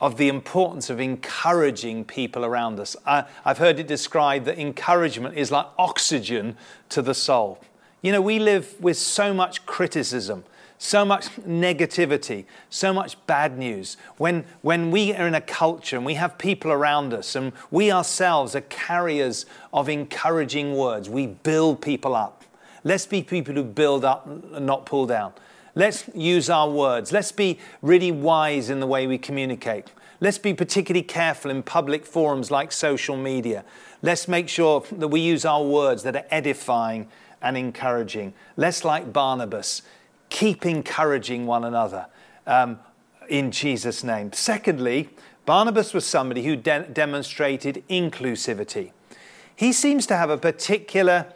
of 0.01 0.17
the 0.17 0.27
importance 0.27 0.89
of 0.89 0.99
encouraging 0.99 2.03
people 2.03 2.43
around 2.43 2.79
us. 2.79 2.95
I, 3.05 3.25
have 3.43 3.57
heard 3.57 3.79
it 3.79 3.87
described 3.87 4.45
that 4.45 4.59
encouragement 4.59 5.37
is 5.37 5.51
like 5.51 5.67
oxygen 5.77 6.57
to 6.89 7.01
the 7.01 7.13
soul. 7.13 7.61
You 8.01 8.11
know, 8.11 8.21
we 8.21 8.39
live 8.39 8.75
with 8.81 8.97
so 8.97 9.33
much 9.33 9.65
criticism, 9.65 10.43
so 10.77 11.05
much 11.05 11.27
negativity, 11.37 12.45
so 12.69 12.93
much 12.93 13.15
bad 13.25 13.57
news. 13.57 13.95
When, 14.17 14.45
when 14.61 14.91
we 14.91 15.13
are 15.13 15.27
in 15.27 15.33
a 15.33 15.41
culture 15.41 15.95
and 15.95 16.05
we 16.05 16.15
have 16.15 16.37
people 16.37 16.71
around 16.71 17.13
us 17.13 17.35
and 17.35 17.53
we 17.71 17.91
ourselves 17.91 18.55
are 18.55 18.61
carriers 18.61 19.45
of 19.73 19.87
encouraging 19.87 20.75
words, 20.75 21.09
we 21.09 21.27
build 21.27 21.81
people 21.81 22.15
up. 22.15 22.43
Let's 22.83 23.07
be 23.07 23.23
people 23.23 23.55
who 23.55 23.63
build 23.63 24.05
up 24.05 24.27
and 24.27 24.65
not 24.65 24.85
pull 24.85 25.07
down. 25.07 25.33
Let's 25.75 26.09
use 26.15 26.49
our 26.49 26.69
words. 26.69 27.11
Let's 27.11 27.33
be 27.33 27.59
really 27.81 28.11
wise 28.11 28.69
in 28.69 28.79
the 28.79 28.87
way 28.87 29.07
we 29.07 29.17
communicate. 29.17 29.91
Let's 30.21 30.37
be 30.37 30.53
particularly 30.53 31.03
careful 31.03 31.51
in 31.51 31.63
public 31.63 32.05
forums 32.05 32.49
like 32.49 32.71
social 32.71 33.17
media. 33.17 33.65
Let's 34.01 34.27
make 34.27 34.47
sure 34.47 34.85
that 34.93 35.09
we 35.09 35.19
use 35.19 35.43
our 35.43 35.63
words 35.63 36.03
that 36.03 36.15
are 36.15 36.25
edifying 36.31 37.07
and 37.41 37.57
encouraging. 37.57 38.33
Let's, 38.55 38.85
like 38.85 39.11
Barnabas, 39.11 39.81
keep 40.29 40.65
encouraging 40.65 41.45
one 41.45 41.65
another 41.65 42.07
um, 42.47 42.79
in 43.29 43.51
Jesus' 43.51 44.03
name. 44.03 44.31
Secondly, 44.31 45.09
Barnabas 45.45 45.93
was 45.93 46.05
somebody 46.05 46.43
who 46.43 46.55
de- 46.55 46.87
demonstrated 46.91 47.83
inclusivity. 47.89 48.91
He 49.55 49.73
seems 49.73 50.05
to 50.07 50.15
have 50.15 50.29
a 50.29 50.37
particular 50.37 51.27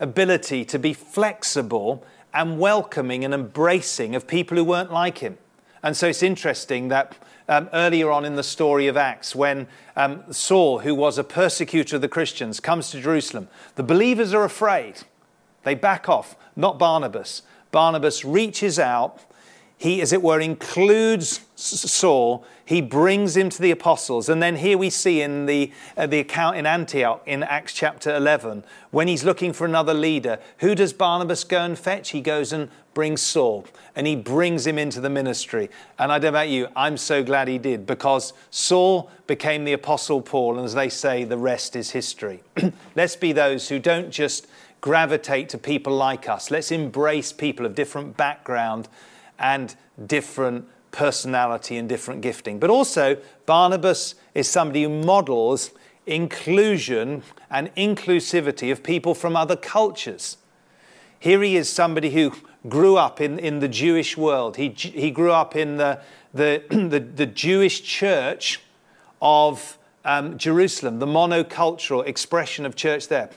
ability 0.00 0.64
to 0.66 0.78
be 0.78 0.92
flexible 0.92 2.04
and 2.32 2.58
welcoming 2.58 3.24
and 3.24 3.32
embracing 3.34 4.14
of 4.14 4.26
people 4.26 4.56
who 4.56 4.64
weren't 4.64 4.92
like 4.92 5.18
him. 5.18 5.38
And 5.82 5.96
so 5.96 6.08
it's 6.08 6.22
interesting 6.22 6.88
that 6.88 7.16
um, 7.48 7.70
earlier 7.72 8.10
on 8.10 8.24
in 8.24 8.36
the 8.36 8.42
story 8.42 8.88
of 8.88 8.96
Acts, 8.96 9.34
when 9.34 9.66
um, 9.96 10.24
Saul, 10.32 10.80
who 10.80 10.94
was 10.94 11.18
a 11.18 11.24
persecutor 11.24 11.96
of 11.96 12.02
the 12.02 12.08
Christians, 12.08 12.60
comes 12.60 12.90
to 12.90 13.00
Jerusalem, 13.00 13.48
the 13.76 13.82
believers 13.82 14.34
are 14.34 14.44
afraid. 14.44 15.02
They 15.62 15.74
back 15.74 16.08
off, 16.08 16.36
not 16.56 16.78
Barnabas. 16.78 17.42
Barnabas 17.70 18.24
reaches 18.24 18.78
out 18.78 19.20
he, 19.78 20.00
as 20.00 20.12
it 20.12 20.22
were, 20.22 20.40
includes 20.40 21.40
Saul. 21.54 22.44
He 22.64 22.80
brings 22.80 23.36
him 23.36 23.48
to 23.48 23.62
the 23.62 23.70
apostles. 23.70 24.28
And 24.28 24.42
then 24.42 24.56
here 24.56 24.76
we 24.76 24.90
see 24.90 25.22
in 25.22 25.46
the, 25.46 25.72
uh, 25.96 26.08
the 26.08 26.18
account 26.18 26.56
in 26.56 26.66
Antioch 26.66 27.22
in 27.26 27.44
Acts 27.44 27.72
chapter 27.72 28.14
11, 28.14 28.64
when 28.90 29.06
he's 29.06 29.22
looking 29.22 29.52
for 29.52 29.64
another 29.64 29.94
leader, 29.94 30.40
who 30.58 30.74
does 30.74 30.92
Barnabas 30.92 31.44
go 31.44 31.60
and 31.60 31.78
fetch? 31.78 32.10
He 32.10 32.20
goes 32.20 32.52
and 32.52 32.70
brings 32.92 33.22
Saul 33.22 33.66
and 33.94 34.08
he 34.08 34.16
brings 34.16 34.66
him 34.66 34.78
into 34.78 35.00
the 35.00 35.10
ministry. 35.10 35.70
And 35.96 36.10
I 36.10 36.18
don't 36.18 36.32
know 36.32 36.40
about 36.40 36.48
you, 36.48 36.66
I'm 36.74 36.96
so 36.96 37.22
glad 37.22 37.46
he 37.46 37.58
did 37.58 37.86
because 37.86 38.32
Saul 38.50 39.08
became 39.28 39.64
the 39.64 39.74
apostle 39.74 40.20
Paul. 40.20 40.56
And 40.56 40.64
as 40.64 40.74
they 40.74 40.88
say, 40.88 41.22
the 41.22 41.38
rest 41.38 41.76
is 41.76 41.92
history. 41.92 42.42
Let's 42.96 43.14
be 43.14 43.32
those 43.32 43.68
who 43.68 43.78
don't 43.78 44.10
just 44.10 44.48
gravitate 44.80 45.48
to 45.50 45.58
people 45.58 45.94
like 45.94 46.28
us. 46.28 46.50
Let's 46.50 46.72
embrace 46.72 47.32
people 47.32 47.64
of 47.64 47.76
different 47.76 48.16
background 48.16 48.88
and 49.38 49.74
different 50.06 50.66
personality 50.90 51.76
and 51.76 51.88
different 51.88 52.20
gifting. 52.20 52.58
But 52.58 52.70
also, 52.70 53.18
Barnabas 53.46 54.14
is 54.34 54.48
somebody 54.48 54.84
who 54.84 54.88
models 54.88 55.70
inclusion 56.06 57.22
and 57.50 57.74
inclusivity 57.74 58.72
of 58.72 58.82
people 58.82 59.14
from 59.14 59.36
other 59.36 59.56
cultures. 59.56 60.38
Here 61.20 61.42
he 61.42 61.56
is 61.56 61.68
somebody 61.68 62.10
who 62.10 62.32
grew 62.68 62.96
up 62.96 63.20
in, 63.20 63.38
in 63.38 63.60
the 63.60 63.68
Jewish 63.68 64.16
world. 64.16 64.56
He, 64.56 64.70
he 64.70 65.10
grew 65.10 65.32
up 65.32 65.54
in 65.54 65.76
the, 65.76 66.00
the, 66.32 66.62
the, 66.70 67.00
the 67.00 67.26
Jewish 67.26 67.82
church 67.82 68.60
of 69.20 69.78
um, 70.04 70.38
Jerusalem, 70.38 71.00
the 71.00 71.06
monocultural 71.06 72.06
expression 72.06 72.64
of 72.64 72.74
church 72.74 73.08
there. 73.08 73.30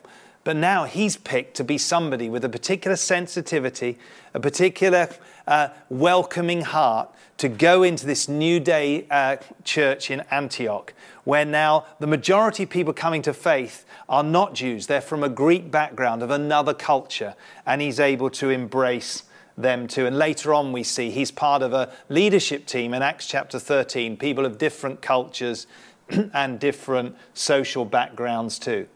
But 0.43 0.55
now 0.55 0.85
he's 0.85 1.17
picked 1.17 1.55
to 1.57 1.63
be 1.63 1.77
somebody 1.77 2.29
with 2.29 2.43
a 2.43 2.49
particular 2.49 2.95
sensitivity, 2.95 3.99
a 4.33 4.39
particular 4.39 5.09
uh, 5.51 5.69
welcoming 5.89 6.61
heart 6.61 7.13
to 7.35 7.49
go 7.49 7.83
into 7.83 8.05
this 8.05 8.29
new 8.29 8.57
day 8.57 9.05
uh, 9.11 9.35
church 9.65 10.09
in 10.09 10.21
Antioch, 10.31 10.93
where 11.25 11.43
now 11.43 11.85
the 11.99 12.07
majority 12.07 12.63
of 12.63 12.69
people 12.69 12.93
coming 12.93 13.21
to 13.21 13.33
faith 13.33 13.83
are 14.07 14.23
not 14.23 14.53
Jews. 14.53 14.87
They're 14.87 15.01
from 15.01 15.23
a 15.23 15.29
Greek 15.29 15.69
background 15.69 16.23
of 16.23 16.31
another 16.31 16.73
culture, 16.73 17.35
and 17.65 17.81
he's 17.81 17.99
able 17.99 18.29
to 18.29 18.49
embrace 18.49 19.23
them 19.57 19.89
too. 19.89 20.05
And 20.05 20.17
later 20.17 20.53
on, 20.53 20.71
we 20.71 20.83
see 20.83 21.11
he's 21.11 21.31
part 21.31 21.61
of 21.61 21.73
a 21.73 21.91
leadership 22.07 22.65
team 22.65 22.93
in 22.93 23.01
Acts 23.01 23.27
chapter 23.27 23.59
13, 23.59 24.15
people 24.15 24.45
of 24.45 24.57
different 24.57 25.01
cultures 25.01 25.67
and 26.33 26.61
different 26.61 27.17
social 27.33 27.83
backgrounds 27.83 28.57
too. 28.57 28.87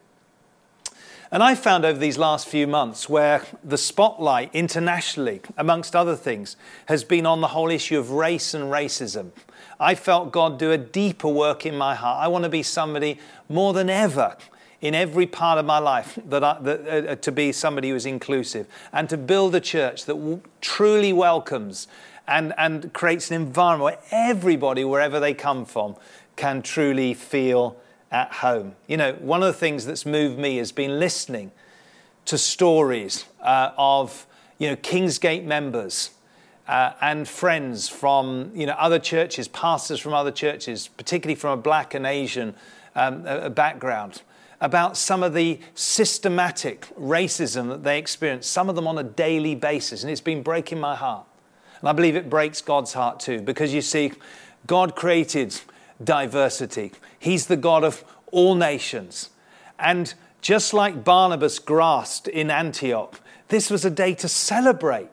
And 1.36 1.44
I 1.44 1.54
found 1.54 1.84
over 1.84 2.00
these 2.00 2.18
last 2.18 2.48
few 2.48 2.66
months 2.66 3.10
where 3.10 3.42
the 3.62 3.78
spotlight 3.78 4.52
internationally, 4.54 5.42
amongst 5.58 5.94
other 5.94 6.16
things, 6.16 6.56
has 6.86 7.04
been 7.04 7.26
on 7.26 7.42
the 7.42 7.50
whole 7.50 7.70
issue 7.70 8.00
of 8.00 8.12
race 8.12 8.54
and 8.54 8.72
racism. 8.72 9.32
I 9.78 9.96
felt 9.96 10.32
God 10.32 10.58
do 10.58 10.72
a 10.72 10.78
deeper 10.78 11.28
work 11.28 11.66
in 11.66 11.78
my 11.78 11.94
heart. 11.94 12.24
I 12.24 12.30
want 12.30 12.46
to 12.46 12.50
be 12.50 12.64
somebody 12.64 13.20
more 13.50 13.74
than 13.74 13.90
ever 13.90 14.38
in 14.80 14.96
every 14.96 15.26
part 15.26 15.60
of 15.60 15.66
my 15.66 15.78
life 15.78 16.18
that, 16.26 16.42
I, 16.42 16.58
that 16.62 17.10
uh, 17.10 17.16
to 17.18 17.32
be 17.34 17.52
somebody 17.52 17.90
who 17.90 17.96
is 17.96 18.06
inclusive 18.06 18.66
and 18.94 19.10
to 19.10 19.18
build 19.18 19.56
a 19.56 19.60
church 19.60 20.06
that 20.06 20.14
w- 20.14 20.40
truly 20.62 21.12
welcomes 21.12 21.90
and, 22.30 22.54
and 22.58 22.94
creates 22.94 23.30
an 23.30 23.36
environment 23.42 23.84
where 23.84 24.00
everybody, 24.10 24.86
wherever 24.86 25.20
they 25.20 25.34
come 25.34 25.66
from, 25.66 25.98
can 26.38 26.62
truly 26.62 27.14
feel 27.14 27.76
at 28.12 28.32
home. 28.32 28.76
You 28.88 28.98
know, 28.98 29.14
one 29.14 29.42
of 29.42 29.48
the 29.48 29.54
things 29.54 29.86
that's 29.86 30.06
moved 30.06 30.38
me 30.38 30.58
has 30.58 30.72
been 30.72 31.00
listening 31.00 31.52
to 32.26 32.38
stories 32.38 33.26
uh, 33.42 33.72
of, 33.78 34.26
you 34.58 34.70
know, 34.70 34.76
Kingsgate 34.78 35.44
members 35.44 36.12
uh, 36.68 36.94
and 37.02 37.28
friends 37.28 37.88
from, 37.88 38.52
you 38.56 38.66
know, 38.66 38.74
other 38.74 39.00
churches, 39.00 39.48
pastors 39.48 40.00
from 40.00 40.14
other 40.14 40.32
churches, 40.32 40.88
particularly 40.88 41.36
from 41.36 41.60
a 41.60 41.62
black 41.62 41.94
and 41.94 42.06
Asian 42.06 42.56
um, 42.96 43.54
background, 43.54 44.22
about 44.62 44.98
some 44.98 45.22
of 45.22 45.34
the 45.34 45.60
systematic 45.76 46.88
racism 47.00 47.68
that 47.68 47.84
they 47.84 48.00
experience, 48.00 48.48
some 48.48 48.70
of 48.70 48.76
them 48.76 48.88
on 48.88 48.98
a 48.98 49.04
daily 49.04 49.54
basis, 49.54 50.02
and 50.02 50.12
it's 50.12 50.22
been 50.22 50.42
breaking 50.42 50.80
my 50.80 50.96
heart. 50.96 51.28
And 51.82 51.90
I 51.90 51.92
believe 51.92 52.16
it 52.16 52.30
breaks 52.30 52.62
God's 52.62 52.94
heart 52.94 53.20
too, 53.20 53.42
because 53.42 53.74
you 53.74 53.82
see, 53.82 54.14
God 54.66 54.96
created 54.96 55.60
diversity. 56.04 56.92
He's 57.20 57.48
the 57.48 57.58
God 57.58 57.84
of 57.84 58.04
all 58.32 58.56
nations. 58.56 59.30
And 59.80 60.14
just 60.42 60.74
like 60.74 61.04
Barnabas 61.04 61.60
grasped 61.60 62.28
in 62.28 62.52
Antioch, 62.52 63.20
this 63.48 63.70
was 63.70 63.86
a 63.86 63.90
day 63.90 64.14
to 64.16 64.28
celebrate 64.28 65.10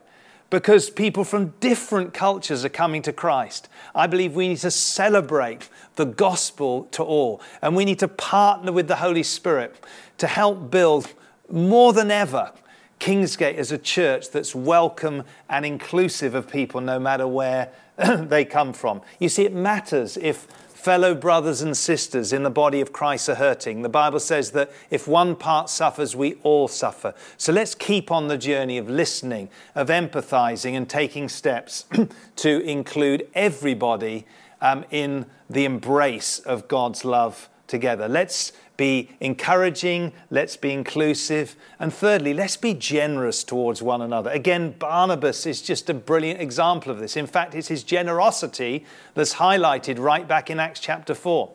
because 0.50 0.90
people 0.90 1.24
from 1.24 1.54
different 1.60 2.12
cultures 2.12 2.64
are 2.64 2.68
coming 2.68 3.00
to 3.02 3.12
Christ. 3.12 3.68
I 3.94 4.06
believe 4.06 4.34
we 4.34 4.48
need 4.48 4.58
to 4.58 4.70
celebrate 4.70 5.70
the 5.96 6.04
gospel 6.04 6.84
to 6.92 7.02
all, 7.02 7.40
and 7.62 7.74
we 7.74 7.86
need 7.86 7.98
to 8.00 8.08
partner 8.08 8.70
with 8.70 8.86
the 8.86 8.96
Holy 8.96 9.22
Spirit 9.22 9.82
to 10.18 10.26
help 10.26 10.70
build 10.70 11.12
more 11.50 11.94
than 11.94 12.10
ever 12.10 12.52
Kingsgate 13.00 13.56
as 13.56 13.72
a 13.72 13.78
church 13.78 14.30
that's 14.30 14.54
welcome 14.54 15.24
and 15.48 15.66
inclusive 15.66 16.34
of 16.34 16.48
people 16.48 16.80
no 16.80 17.00
matter 17.00 17.26
where 17.26 17.70
they 17.96 18.44
come 18.44 18.72
from. 18.72 19.02
You 19.18 19.28
see, 19.28 19.44
it 19.44 19.52
matters 19.52 20.16
if 20.16 20.46
fellow 20.82 21.14
brothers 21.14 21.62
and 21.62 21.76
sisters 21.76 22.32
in 22.32 22.42
the 22.42 22.50
body 22.50 22.80
of 22.80 22.92
Christ 22.92 23.28
are 23.28 23.36
hurting. 23.36 23.82
The 23.82 23.88
Bible 23.88 24.18
says 24.18 24.50
that 24.50 24.72
if 24.90 25.06
one 25.06 25.36
part 25.36 25.70
suffers, 25.70 26.16
we 26.16 26.34
all 26.42 26.66
suffer. 26.66 27.14
So 27.36 27.52
let's 27.52 27.76
keep 27.76 28.10
on 28.10 28.26
the 28.26 28.36
journey 28.36 28.78
of 28.78 28.90
listening, 28.90 29.48
of 29.76 29.86
empathizing, 29.86 30.72
and 30.76 30.88
taking 30.90 31.28
steps 31.28 31.84
to 32.36 32.60
include 32.62 33.28
everybody 33.32 34.26
um, 34.60 34.84
in 34.90 35.26
the 35.48 35.64
embrace 35.64 36.40
of 36.40 36.66
God's 36.66 37.04
love 37.04 37.48
together. 37.68 38.08
Let's 38.08 38.52
be 38.76 39.10
encouraging, 39.20 40.12
let's 40.30 40.56
be 40.56 40.72
inclusive, 40.72 41.56
and 41.78 41.92
thirdly, 41.92 42.34
let's 42.34 42.56
be 42.56 42.74
generous 42.74 43.44
towards 43.44 43.82
one 43.82 44.02
another. 44.02 44.30
Again, 44.30 44.74
Barnabas 44.78 45.46
is 45.46 45.62
just 45.62 45.90
a 45.90 45.94
brilliant 45.94 46.40
example 46.40 46.90
of 46.90 46.98
this. 46.98 47.16
In 47.16 47.26
fact, 47.26 47.54
it's 47.54 47.68
his 47.68 47.82
generosity 47.82 48.84
that's 49.14 49.34
highlighted 49.34 49.98
right 49.98 50.26
back 50.26 50.50
in 50.50 50.58
Acts 50.58 50.80
chapter 50.80 51.14
4. 51.14 51.50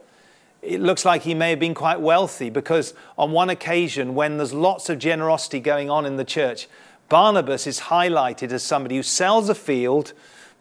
It 0.62 0.82
looks 0.82 1.06
like 1.06 1.22
he 1.24 1.34
may 1.34 1.52
have 1.52 1.60
been 1.60 1.74
quite 1.74 2.02
wealthy 2.02 2.50
because 2.50 2.94
on 3.18 3.32
one 3.32 3.50
occasion, 3.50 4.16
when 4.16 4.38
there's 4.38 4.54
lots 4.54 4.90
of 4.90 5.00
generosity 5.00 5.60
going 5.60 5.90
on 5.90 6.06
in 6.06 6.18
the 6.18 6.26
church, 6.26 6.68
Barnabas 7.10 7.68
is 7.68 7.82
highlighted 7.82 8.52
as 8.52 8.64
somebody 8.64 8.98
who 8.98 9.04
sells 9.04 9.50
a 9.50 9.56
field, 9.56 10.14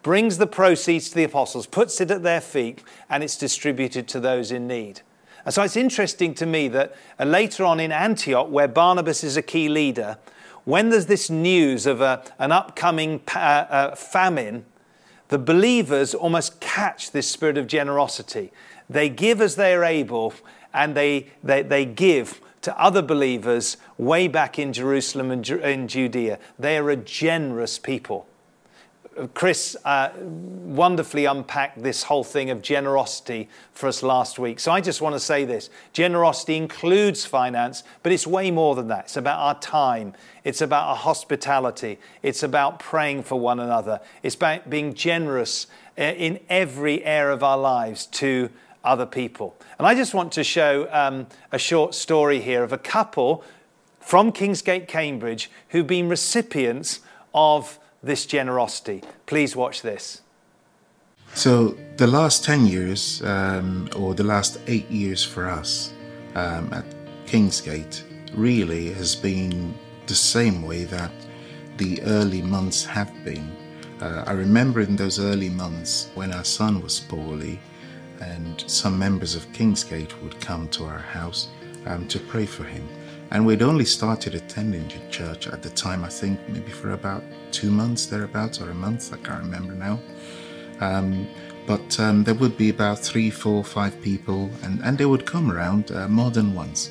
brings 0.03 0.39
the 0.39 0.47
proceeds 0.47 1.09
to 1.09 1.17
the 1.17 1.25
apostles, 1.25 1.67
puts 1.67 2.01
it 2.01 2.11
at 2.11 2.23
their 2.23 2.41
feet, 2.41 2.83
and 3.11 3.25
it's 3.25 3.37
distributed 3.37 4.07
to 4.09 4.21
those 4.21 4.53
in 4.53 4.69
need. 4.69 5.01
And 5.47 5.55
so 5.55 5.63
it's 5.63 5.77
interesting 5.77 6.35
to 6.35 6.45
me 6.45 6.67
that 6.69 6.95
uh, 7.21 7.25
later 7.25 7.65
on 7.65 7.79
in 7.79 7.93
Antioch, 7.93 8.51
where 8.51 8.67
Barnabas 8.67 9.23
is 9.23 9.37
a 9.37 9.43
key 9.43 9.69
leader, 9.69 10.19
when 10.65 10.91
there's 10.91 11.07
this 11.07 11.31
news 11.31 11.87
of 11.87 12.01
a, 12.01 12.25
an 12.41 12.51
upcoming 12.51 13.21
uh, 13.33 13.39
uh, 13.39 13.95
famine, 13.95 14.67
the 15.29 15.39
believers 15.39 16.15
almost 16.15 16.61
catch 16.61 17.13
this 17.13 17.31
spirit 17.31 17.57
of 17.57 17.69
generosity. 17.69 18.53
They 18.91 19.09
give 19.09 19.41
as 19.41 19.55
they 19.55 19.73
are 19.73 19.85
able, 19.85 20.35
and 20.75 20.97
they, 20.97 21.29
they, 21.45 21.63
they 21.63 21.85
give 21.85 22.41
to 22.63 22.77
other 22.81 23.01
believers 23.01 23.77
way 23.97 24.27
back 24.27 24.59
in 24.59 24.73
Jerusalem 24.73 25.31
and 25.31 25.49
in 25.49 25.87
Judea. 25.87 26.41
They 26.59 26.77
are 26.77 26.91
a 26.91 26.97
generous 26.97 27.79
people. 27.79 28.27
Chris 29.35 29.77
uh, 29.85 30.11
wonderfully 30.21 31.25
unpacked 31.25 31.83
this 31.83 32.03
whole 32.03 32.25
thing 32.25 32.51
of 32.51 32.61
generosity 32.61 33.49
for 33.73 33.87
us 33.89 34.03
last 34.03 34.39
week. 34.39 34.61
So 34.61 34.73
I 34.73 34.81
just 34.81 35.01
want 35.01 35.15
to 35.15 35.21
say 35.21 35.45
this 35.45 35.71
generosity 35.93 36.57
includes 36.57 37.25
finance, 37.25 37.83
but 38.03 38.13
it's 38.13 38.27
way 38.27 38.51
more 38.51 38.75
than 38.75 38.89
that. 38.89 39.05
It's 39.05 39.17
about 39.17 39.39
our 39.39 39.59
time, 39.61 40.15
it's 40.45 40.61
about 40.61 40.89
our 40.89 40.97
hospitality, 40.97 41.99
it's 42.23 42.43
about 42.43 42.79
praying 42.79 43.23
for 43.23 43.41
one 43.41 43.59
another, 43.59 44.01
it's 44.23 44.35
about 44.35 44.69
being 44.69 44.93
generous 44.93 45.67
uh, 45.99 46.03
in 46.03 46.39
every 46.49 47.03
area 47.05 47.33
of 47.33 47.43
our 47.43 47.59
lives 47.59 48.07
to 48.07 48.51
other 48.85 49.07
people. 49.07 49.57
And 49.79 49.87
I 49.87 49.95
just 49.95 50.15
want 50.15 50.33
to 50.33 50.45
show 50.45 50.89
um, 50.93 51.27
a 51.53 51.59
short 51.59 51.95
story 51.95 52.41
here 52.41 52.63
of 52.63 52.73
a 52.73 52.79
couple 52.79 53.43
from 54.01 54.31
Kingsgate, 54.31 54.87
Cambridge, 54.87 55.51
who've 55.71 55.87
been 55.87 56.09
recipients 56.09 57.01
of 57.35 57.79
this 58.07 58.27
generosity. 58.27 59.03
Please 59.27 59.55
watch 59.55 59.83
this. 59.83 60.23
So, 61.35 61.77
the 61.97 62.07
last 62.07 62.45
10 62.45 62.67
years, 62.67 63.23
um, 63.23 63.91
or 63.97 64.15
the 64.15 64.25
last 64.25 64.59
eight 64.67 64.89
years 64.91 65.23
for 65.23 65.49
us 65.51 65.93
um, 66.35 66.73
at 66.73 66.85
Kingsgate, 67.27 68.03
really 68.35 68.93
has 68.93 69.15
been 69.15 69.75
the 70.07 70.15
same 70.15 70.63
way 70.63 70.85
that 70.85 71.11
the 71.77 72.01
early 72.03 72.43
months 72.43 72.85
have 72.85 73.13
been. 73.25 73.51
Uh, 74.01 74.25
I 74.27 74.33
remember 74.33 74.81
in 74.81 74.97
those 74.97 75.19
early 75.19 75.49
months 75.49 76.11
when 76.15 76.33
our 76.33 76.45
son 76.45 76.81
was 76.81 77.01
poorly, 77.01 77.59
and 78.21 78.65
some 78.67 78.99
members 78.99 79.35
of 79.35 79.47
Kingsgate 79.53 80.21
would 80.23 80.41
come 80.41 80.69
to 80.69 80.85
our 80.85 80.99
house 80.99 81.49
um, 81.87 82.07
to 82.09 82.19
pray 82.19 82.47
for 82.47 82.65
him. 82.65 82.87
And 83.31 83.45
we'd 83.45 83.63
only 83.63 83.85
started 83.85 84.35
attending 84.35 84.89
church 85.11 85.49
at 85.49 85.63
the 85.63 85.71
time, 85.71 86.05
I 86.05 86.09
think 86.09 86.39
maybe 86.49 86.71
for 86.71 86.91
about 86.91 87.25
two 87.51 87.71
months 87.71 88.07
thereabouts, 88.07 88.61
or 88.61 88.71
a 88.71 88.75
month, 88.75 89.13
I 89.13 89.17
can't 89.17 89.43
remember 89.43 89.75
now. 89.75 90.01
Um, 90.81 91.27
but 91.67 91.99
um, 91.99 92.23
there 92.23 92.35
would 92.35 92.57
be 92.57 92.71
about 92.71 93.01
three, 93.01 93.31
four, 93.31 93.65
five 93.65 94.01
people, 94.01 94.51
and, 94.63 94.81
and 94.85 94.97
they 94.97 95.07
would 95.07 95.27
come 95.27 95.51
around 95.51 95.91
uh, 95.91 96.07
more 96.09 96.31
than 96.31 96.55
once 96.55 96.91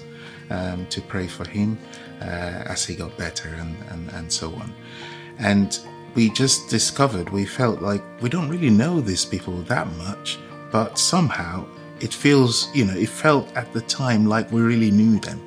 um, 0.50 0.86
to 0.88 1.02
pray 1.02 1.28
for 1.28 1.48
him 1.48 1.78
uh, 2.21 2.26
as 2.26 2.86
he 2.86 2.95
got 2.95 3.17
better 3.17 3.50
and, 3.50 3.78
and, 3.91 4.10
and 4.12 4.32
so 4.32 4.54
on. 4.56 4.74
And 5.39 5.80
we 6.15 6.30
just 6.32 6.69
discovered, 6.69 7.30
we 7.30 7.45
felt 7.45 7.82
like 7.82 8.04
we 8.21 8.30
don't 8.30 8.50
really 8.50 8.69
know 8.69 9.00
these 9.00 9.24
people 9.24 9.54
that 9.63 9.88
much, 9.95 10.38
but 10.71 11.00
somehow 11.00 11.65
it 12.02 12.13
feels, 12.13 12.74
you 12.76 12.86
know, 12.86 12.95
it 12.95 13.10
felt 13.10 13.48
at 13.56 13.71
the 13.71 13.82
time 13.82 14.26
like 14.26 14.52
we 14.52 14.62
really 14.62 14.91
knew 14.91 15.19
them 15.19 15.41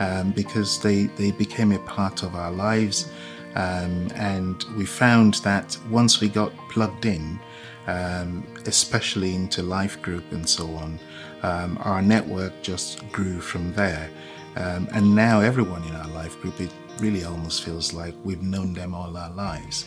um, 0.00 0.30
because 0.32 0.80
they, 0.80 1.04
they 1.16 1.30
became 1.30 1.72
a 1.72 1.78
part 1.80 2.22
of 2.22 2.34
our 2.34 2.50
lives. 2.50 3.10
Um, 3.54 4.08
and 4.14 4.64
we 4.76 4.84
found 4.84 5.34
that 5.34 5.76
once 5.90 6.20
we 6.20 6.28
got 6.28 6.52
plugged 6.68 7.06
in, 7.06 7.38
um, 7.86 8.46
especially 8.66 9.34
into 9.34 9.62
life 9.62 10.00
group 10.02 10.24
and 10.32 10.48
so 10.48 10.66
on, 10.74 10.98
um, 11.42 11.78
our 11.82 12.02
network 12.02 12.52
just 12.62 13.10
grew 13.10 13.40
from 13.40 13.72
there. 13.74 14.10
Um, 14.56 14.88
and 14.92 15.14
now 15.14 15.40
everyone 15.40 15.82
in 15.84 15.94
our 15.94 16.08
life 16.08 16.40
group, 16.40 16.60
it 16.60 16.70
really 16.98 17.24
almost 17.24 17.64
feels 17.64 17.92
like 17.92 18.14
we've 18.24 18.42
known 18.42 18.74
them 18.74 18.94
all 18.94 19.16
our 19.16 19.30
lives. 19.30 19.86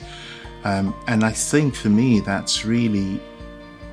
Um, 0.63 0.93
and 1.07 1.23
I 1.23 1.31
think 1.31 1.75
for 1.75 1.89
me, 1.89 2.19
that's 2.19 2.65
really 2.65 3.19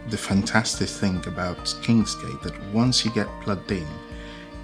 the 0.09 0.16
fantastic 0.16 0.88
thing 0.88 1.16
about 1.26 1.59
Kingsgate 1.83 2.42
that 2.42 2.54
once 2.72 3.04
you 3.04 3.11
get 3.11 3.28
plugged 3.42 3.72
in, 3.72 3.87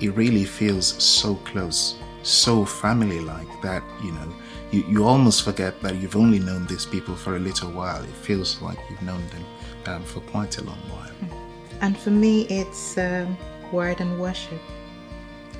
it 0.00 0.14
really 0.14 0.44
feels 0.44 0.87
so 1.02 1.37
close, 1.37 1.96
so 2.22 2.64
family 2.64 3.20
like 3.20 3.48
that, 3.62 3.83
you 4.02 4.12
know, 4.12 4.35
you, 4.70 4.85
you 4.88 5.04
almost 5.07 5.44
forget 5.44 5.80
that 5.83 5.96
you've 5.96 6.16
only 6.16 6.38
known 6.38 6.66
these 6.66 6.87
people 6.87 7.14
for 7.14 7.37
a 7.37 7.38
little 7.38 7.70
while. 7.70 8.02
It 8.02 8.16
feels 8.22 8.61
like 8.61 8.78
you've 8.90 9.02
known 9.02 9.22
them 9.28 9.44
um, 9.87 10.02
for 10.04 10.20
quite 10.20 10.59
a 10.59 10.64
long 10.64 10.78
while. 10.90 11.12
And 11.80 11.96
for 11.96 12.11
me, 12.11 12.42
it's 12.48 12.98
um, 12.98 13.37
word 13.70 14.00
and 14.00 14.18
worship. 14.20 14.61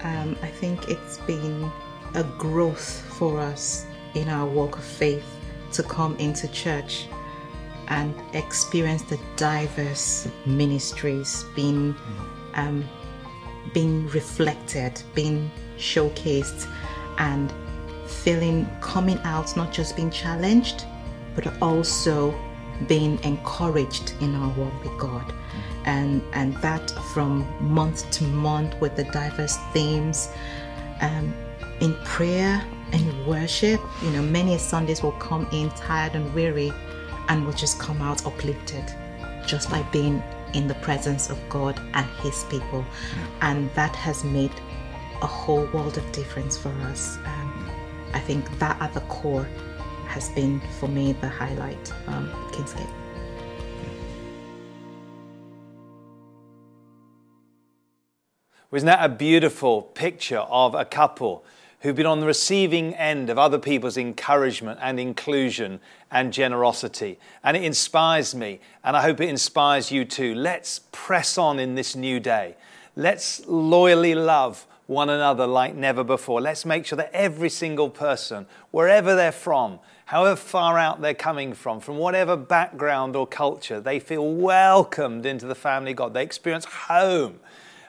Um, 0.03 0.37
I 0.42 0.49
think 0.49 0.88
it's 0.88 1.18
been 1.18 1.70
a 2.14 2.25
growth 2.38 3.03
for 3.18 3.40
us 3.40 3.87
in 4.14 4.29
our 4.29 4.47
walk 4.47 4.77
of 4.79 4.85
faith 4.85 5.25
to 5.73 5.83
come 5.83 6.16
into 6.16 6.49
church 6.49 7.07
and 7.88 8.14
experience 8.33 9.03
the 9.03 9.18
diverse 9.37 10.29
ministries 10.47 11.44
being 11.55 11.94
um, 12.55 12.88
being 13.72 14.07
reflected, 14.09 15.03
being 15.14 15.50
showcased, 15.79 16.68
and 17.18 17.53
feeling 18.07 18.68
coming 18.81 19.18
out, 19.24 19.57
not 19.57 19.72
just 19.72 19.96
being 19.96 20.11
challenged, 20.11 20.85
but 21.35 21.46
also 21.62 22.35
being 22.87 23.22
encouraged 23.24 24.14
in 24.20 24.35
our 24.35 24.48
walk 24.55 24.83
with 24.83 24.98
God. 24.98 25.33
And, 25.85 26.22
and 26.33 26.55
that 26.57 26.90
from 27.12 27.46
month 27.61 28.11
to 28.12 28.24
month 28.24 28.74
with 28.81 28.96
the 28.96 29.05
diverse 29.05 29.57
themes 29.72 30.31
um, 31.00 31.35
in 31.81 31.94
prayer 32.05 32.64
and 32.92 33.27
worship. 33.27 33.81
You 34.03 34.11
know, 34.11 34.22
many 34.22 34.57
Sundays 34.59 35.03
will 35.03 35.12
come 35.12 35.46
in 35.53 35.70
tired 35.70 36.14
and 36.14 36.33
weary 36.35 36.72
and 37.29 37.44
will 37.44 37.53
just 37.53 37.79
come 37.79 38.00
out 38.00 38.24
uplifted 38.27 38.85
just 39.46 39.70
by 39.70 39.83
being 39.92 40.22
in 40.55 40.69
the 40.69 40.75
presence 40.77 41.31
of 41.31 41.38
God 41.49 41.81
and 41.95 42.07
His 42.23 42.45
people. 42.45 42.85
And 43.40 43.71
that 43.75 43.95
has 43.97 44.25
made 44.25 44.53
a 45.23 45.27
whole 45.27 45.67
world 45.73 45.97
of 45.99 46.12
difference 46.12 46.57
for 46.57 46.71
us. 46.90 47.17
Um, 47.25 47.71
I 48.12 48.21
think 48.21 48.59
that 48.59 48.81
at 48.81 48.95
the 48.95 49.01
core 49.01 49.49
has 50.07 50.29
been 50.31 50.61
for 50.79 50.88
me 50.88 51.12
the 51.12 51.29
highlight, 51.29 51.93
um, 52.07 52.31
Kingsgate. 52.53 52.88
Wasn't 58.71 58.87
that 58.87 59.05
a 59.05 59.09
beautiful 59.09 59.83
picture 59.83 60.38
of 60.38 60.75
a 60.75 60.85
couple 60.85 61.45
who've 61.85 61.94
been 61.94 62.07
on 62.07 62.18
the 62.18 62.27
receiving 62.27 62.94
end 62.94 63.29
of 63.29 63.38
other 63.38 63.59
people's 63.59 63.99
encouragement 63.99 64.79
and 64.81 64.99
inclusion 64.99 65.79
and 66.11 66.33
generosity? 66.33 67.18
And 67.44 67.59
it 67.59 67.62
inspires 67.62 68.35
me, 68.35 68.61
and 68.83 68.97
I 68.97 69.03
hope 69.03 69.20
it 69.20 69.29
inspires 69.29 69.92
you 69.92 70.07
too. 70.07 70.35
Let's 70.35 70.81
press 70.92 71.37
on 71.37 71.59
in 71.59 71.75
this 71.75 71.94
new 71.94 72.20
day. 72.20 72.57
Let's 72.97 73.47
loyally 73.47 74.14
love 74.14 74.66
one 74.87 75.11
another 75.11 75.47
like 75.47 75.75
never 75.75 76.03
before. 76.03 76.40
Let's 76.40 76.64
make 76.64 76.87
sure 76.87 76.97
that 76.97 77.11
every 77.12 77.51
single 77.51 77.90
person, 77.90 78.47
wherever 78.70 79.14
they're 79.14 79.31
from, 79.31 79.79
however 80.07 80.37
far 80.37 80.79
out 80.79 81.03
they're 81.03 81.12
coming 81.12 81.53
from, 81.53 81.81
from 81.81 81.99
whatever 81.99 82.35
background 82.35 83.14
or 83.14 83.27
culture, 83.27 83.79
they 83.79 84.01
feel 84.01 84.27
welcomed 84.27 85.27
into 85.27 85.44
the 85.44 85.55
family 85.55 85.90
of 85.90 85.99
God. 85.99 86.14
They 86.14 86.23
experience 86.23 86.64
home 86.64 87.40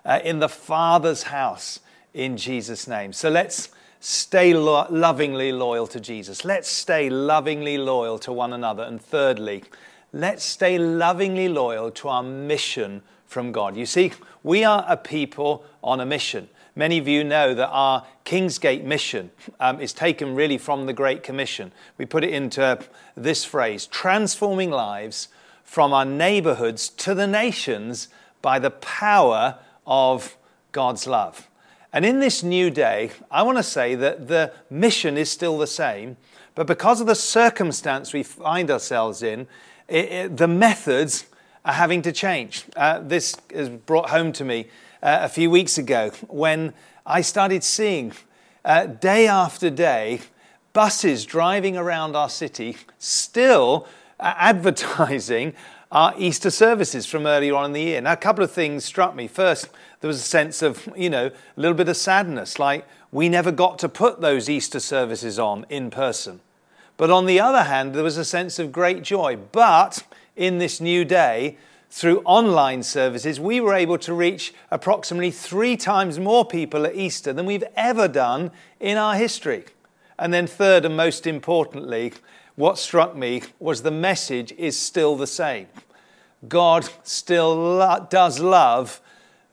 uh, 0.03 0.19
in 0.21 0.39
the 0.39 0.49
Father's 0.49 1.23
house 1.23 1.79
in 2.13 2.35
Jesus' 2.35 2.89
name. 2.89 3.13
So 3.13 3.29
let's 3.29 3.69
stay 4.05 4.53
lo- 4.53 4.85
lovingly 4.91 5.51
loyal 5.51 5.87
to 5.87 5.99
Jesus. 5.99 6.45
Let's 6.45 6.69
stay 6.69 7.09
lovingly 7.09 7.79
loyal 7.79 8.19
to 8.19 8.31
one 8.31 8.53
another. 8.53 8.83
And 8.83 9.01
thirdly, 9.01 9.63
let's 10.13 10.43
stay 10.43 10.77
lovingly 10.77 11.49
loyal 11.49 11.89
to 11.89 12.09
our 12.09 12.21
mission 12.21 13.01
from 13.25 13.51
God. 13.51 13.75
You 13.75 13.87
see, 13.87 14.11
we 14.43 14.63
are 14.63 14.85
a 14.87 14.95
people 14.95 15.65
on 15.83 15.99
a 15.99 16.05
mission. 16.05 16.49
Many 16.75 16.99
of 16.99 17.07
you 17.07 17.23
know 17.23 17.55
that 17.55 17.69
our 17.69 18.05
Kingsgate 18.25 18.83
mission 18.83 19.31
um, 19.59 19.81
is 19.81 19.91
taken 19.91 20.35
really 20.35 20.59
from 20.59 20.85
the 20.85 20.93
Great 20.93 21.23
Commission. 21.23 21.71
We 21.97 22.05
put 22.05 22.23
it 22.23 22.29
into 22.29 22.79
this 23.17 23.43
phrase 23.43 23.87
transforming 23.87 24.69
lives 24.69 25.29
from 25.63 25.93
our 25.93 26.05
neighborhoods 26.05 26.89
to 26.89 27.15
the 27.15 27.25
nations 27.25 28.09
by 28.43 28.59
the 28.59 28.69
power 28.69 29.57
of 29.87 30.37
God's 30.71 31.07
love. 31.07 31.47
And 31.95 32.05
in 32.05 32.19
this 32.19 32.43
new 32.43 32.69
day, 32.69 33.11
I 33.31 33.43
want 33.43 33.57
to 33.57 33.63
say 33.63 33.95
that 33.95 34.27
the 34.27 34.51
mission 34.69 35.17
is 35.17 35.31
still 35.31 35.57
the 35.57 35.65
same, 35.65 36.17
but 36.53 36.67
because 36.67 36.99
of 36.99 37.07
the 37.07 37.15
circumstance 37.15 38.11
we 38.11 38.21
find 38.21 38.69
ourselves 38.69 39.23
in, 39.23 39.47
it, 39.87 40.11
it, 40.11 40.35
the 40.35 40.49
methods 40.49 41.25
are 41.63 41.71
having 41.71 42.01
to 42.01 42.11
change. 42.11 42.65
Uh, 42.75 42.99
this 42.99 43.37
is 43.49 43.69
brought 43.69 44.09
home 44.09 44.33
to 44.33 44.43
me 44.43 44.67
uh, 45.01 45.19
a 45.21 45.29
few 45.29 45.49
weeks 45.49 45.77
ago 45.77 46.11
when 46.27 46.73
I 47.05 47.21
started 47.21 47.63
seeing 47.63 48.11
uh, 48.65 48.87
day 48.87 49.29
after 49.29 49.69
day 49.69 50.19
buses 50.73 51.25
driving 51.25 51.77
around 51.77 52.13
our 52.13 52.29
city 52.29 52.75
still 52.99 53.87
uh, 54.19 54.33
advertising 54.37 55.53
our 55.91 56.13
Easter 56.17 56.49
services 56.49 57.05
from 57.05 57.25
earlier 57.25 57.55
on 57.55 57.65
in 57.65 57.73
the 57.73 57.81
year. 57.81 58.01
Now, 58.01 58.13
a 58.13 58.17
couple 58.17 58.43
of 58.43 58.51
things 58.51 58.83
struck 58.83 59.15
me. 59.15 59.27
First, 59.27 59.69
there 60.01 60.07
was 60.07 60.17
a 60.17 60.23
sense 60.23 60.61
of, 60.61 60.89
you 60.95 61.09
know, 61.09 61.27
a 61.27 61.59
little 61.59 61.77
bit 61.77 61.89
of 61.89 61.97
sadness, 61.97 62.59
like 62.59 62.87
we 63.11 63.29
never 63.29 63.51
got 63.51 63.79
to 63.79 63.89
put 63.89 64.21
those 64.21 64.49
Easter 64.49 64.79
services 64.79 65.39
on 65.39 65.65
in 65.69 65.89
person. 65.89 66.41
But 66.97 67.11
on 67.11 67.25
the 67.25 67.39
other 67.39 67.63
hand, 67.63 67.93
there 67.93 68.03
was 68.03 68.17
a 68.17 68.25
sense 68.25 68.59
of 68.59 68.71
great 68.71 69.03
joy. 69.03 69.37
But 69.51 70.03
in 70.35 70.57
this 70.57 70.81
new 70.81 71.05
day, 71.05 71.57
through 71.89 72.21
online 72.25 72.83
services, 72.83 73.39
we 73.39 73.61
were 73.61 73.73
able 73.73 73.97
to 73.99 74.13
reach 74.13 74.53
approximately 74.71 75.31
three 75.31 75.77
times 75.77 76.19
more 76.19 76.45
people 76.45 76.85
at 76.85 76.95
Easter 76.95 77.31
than 77.31 77.45
we've 77.45 77.63
ever 77.75 78.07
done 78.07 78.51
in 78.79 78.97
our 78.97 79.15
history. 79.15 79.65
And 80.17 80.33
then, 80.33 80.47
third 80.47 80.85
and 80.85 80.97
most 80.97 81.27
importantly, 81.27 82.13
what 82.55 82.77
struck 82.77 83.15
me 83.15 83.43
was 83.59 83.81
the 83.81 83.91
message 83.91 84.51
is 84.53 84.77
still 84.79 85.15
the 85.15 85.27
same. 85.27 85.67
God 86.47 86.89
still 87.03 87.55
lo- 87.55 88.07
does 88.09 88.39
love 88.39 89.01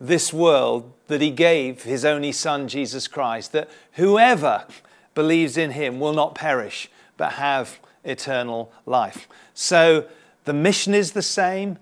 this 0.00 0.32
world 0.32 0.92
that 1.08 1.20
He 1.20 1.30
gave 1.30 1.82
His 1.82 2.04
only 2.04 2.32
Son, 2.32 2.68
Jesus 2.68 3.08
Christ, 3.08 3.52
that 3.52 3.70
whoever 3.92 4.66
believes 5.14 5.56
in 5.56 5.72
Him 5.72 6.00
will 6.00 6.12
not 6.12 6.34
perish 6.34 6.90
but 7.16 7.34
have 7.34 7.78
eternal 8.04 8.72
life. 8.86 9.28
So 9.54 10.06
the 10.44 10.52
mission 10.52 10.94
is 10.94 11.12
the 11.12 11.22
same, 11.22 11.78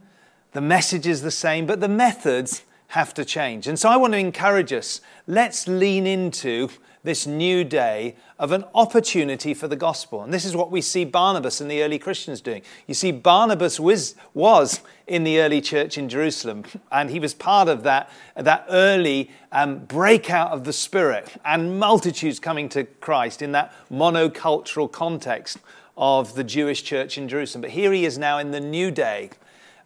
the 0.52 0.61
message 0.61 1.06
is 1.06 1.22
the 1.22 1.30
same, 1.30 1.66
but 1.66 1.80
the 1.80 1.88
methods 1.88 2.62
have 2.88 3.14
to 3.14 3.24
change. 3.24 3.66
And 3.66 3.78
so 3.78 3.88
I 3.88 3.96
want 3.96 4.12
to 4.14 4.18
encourage 4.18 4.72
us 4.72 5.00
let's 5.26 5.68
lean 5.68 6.06
into 6.06 6.70
this 7.03 7.27
new 7.27 7.65
day 7.65 8.15
of 8.39 8.53
an 8.53 8.65
opportunity 8.75 9.55
for 9.55 9.69
the 9.69 9.77
gospel. 9.77 10.23
And 10.23 10.33
this 10.33 10.45
is 10.45 10.55
what 10.55 10.71
we 10.71 10.81
see 10.83 11.05
Barnabas 11.05 11.61
and 11.61 11.71
the 11.71 11.83
early 11.83 11.99
Christians 11.99 12.41
doing. 12.41 12.63
You 12.87 12.95
see, 12.95 13.11
Barnabas 13.11 13.81
was, 13.81 14.15
was 14.35 14.81
in 15.07 15.25
the 15.25 15.41
early 15.41 15.61
church 15.61 15.97
in 15.97 16.09
Jerusalem, 16.09 16.65
and 16.93 17.11
he 17.11 17.19
was 17.19 17.33
part 17.33 17.69
of 17.69 17.83
that, 17.85 18.11
that 18.37 18.67
early 18.69 19.31
um, 19.51 19.85
breakout 19.87 20.53
of 20.53 20.65
the 20.65 20.73
Spirit 20.73 21.37
and 21.45 21.79
multitudes 21.79 22.39
coming 22.39 22.69
to 22.71 22.85
Christ 22.85 23.41
in 23.41 23.53
that 23.53 23.73
monocultural 23.91 24.91
context 24.91 25.59
of 25.97 26.35
the 26.35 26.45
Jewish 26.45 26.83
church 26.83 27.17
in 27.19 27.29
Jerusalem. 27.29 27.63
But 27.63 27.71
here 27.71 27.93
he 27.93 28.05
is 28.05 28.19
now 28.19 28.39
in 28.39 28.51
the 28.51 28.61
new 28.61 28.91
day 28.91 29.31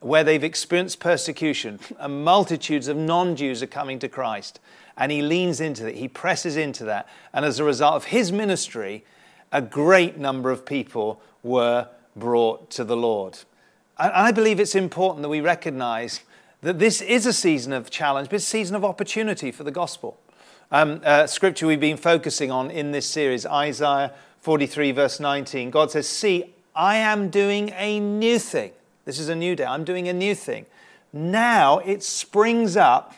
where 0.04 0.22
they've 0.22 0.44
experienced 0.44 1.00
persecution, 1.00 1.80
and 1.98 2.24
multitudes 2.24 2.88
of 2.88 2.96
non 2.96 3.34
Jews 3.36 3.62
are 3.62 3.66
coming 3.66 3.98
to 4.00 4.08
Christ. 4.08 4.60
And 4.96 5.10
he 5.10 5.22
leans 5.22 5.60
into 5.60 5.88
it, 5.88 5.96
he 5.96 6.08
presses 6.08 6.56
into 6.56 6.84
that. 6.84 7.08
And 7.32 7.44
as 7.44 7.58
a 7.58 7.64
result 7.64 7.94
of 7.94 8.04
his 8.06 8.30
ministry, 8.30 9.04
a 9.50 9.60
great 9.60 10.18
number 10.18 10.50
of 10.50 10.64
people 10.64 11.20
were 11.42 11.88
brought 12.16 12.70
to 12.70 12.84
the 12.84 12.96
Lord. 12.96 13.38
And 13.98 14.12
I 14.12 14.32
believe 14.32 14.60
it's 14.60 14.74
important 14.74 15.22
that 15.22 15.28
we 15.28 15.40
recognize 15.40 16.20
that 16.62 16.78
this 16.78 17.00
is 17.00 17.26
a 17.26 17.32
season 17.32 17.72
of 17.72 17.90
challenge, 17.90 18.28
but 18.28 18.36
it's 18.36 18.46
a 18.46 18.48
season 18.48 18.74
of 18.74 18.84
opportunity 18.84 19.52
for 19.52 19.64
the 19.64 19.70
gospel. 19.70 20.18
Um, 20.70 21.02
uh, 21.04 21.26
scripture 21.26 21.66
we've 21.66 21.78
been 21.78 21.96
focusing 21.96 22.50
on 22.50 22.70
in 22.70 22.90
this 22.90 23.06
series, 23.06 23.44
Isaiah 23.46 24.12
43, 24.40 24.92
verse 24.92 25.20
19. 25.20 25.70
God 25.70 25.90
says, 25.90 26.08
See, 26.08 26.54
I 26.74 26.96
am 26.96 27.28
doing 27.28 27.70
a 27.76 28.00
new 28.00 28.38
thing. 28.38 28.72
This 29.04 29.18
is 29.18 29.28
a 29.28 29.36
new 29.36 29.54
day. 29.54 29.64
I'm 29.64 29.84
doing 29.84 30.08
a 30.08 30.12
new 30.12 30.34
thing. 30.34 30.66
Now 31.12 31.78
it 31.78 32.02
springs 32.02 32.76
up 32.76 33.14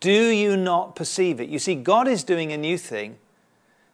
do 0.00 0.28
you 0.28 0.56
not 0.56 0.96
perceive 0.96 1.40
it? 1.40 1.48
You 1.48 1.58
see, 1.58 1.74
God 1.74 2.08
is 2.08 2.24
doing 2.24 2.52
a 2.52 2.56
new 2.56 2.78
thing. 2.78 3.18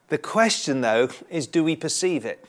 The 0.09 0.19
question, 0.19 0.81
though, 0.81 1.09
is 1.31 1.47
do 1.47 1.65
we 1.65 1.77
perceive 1.77 2.25
it? 2.25 2.45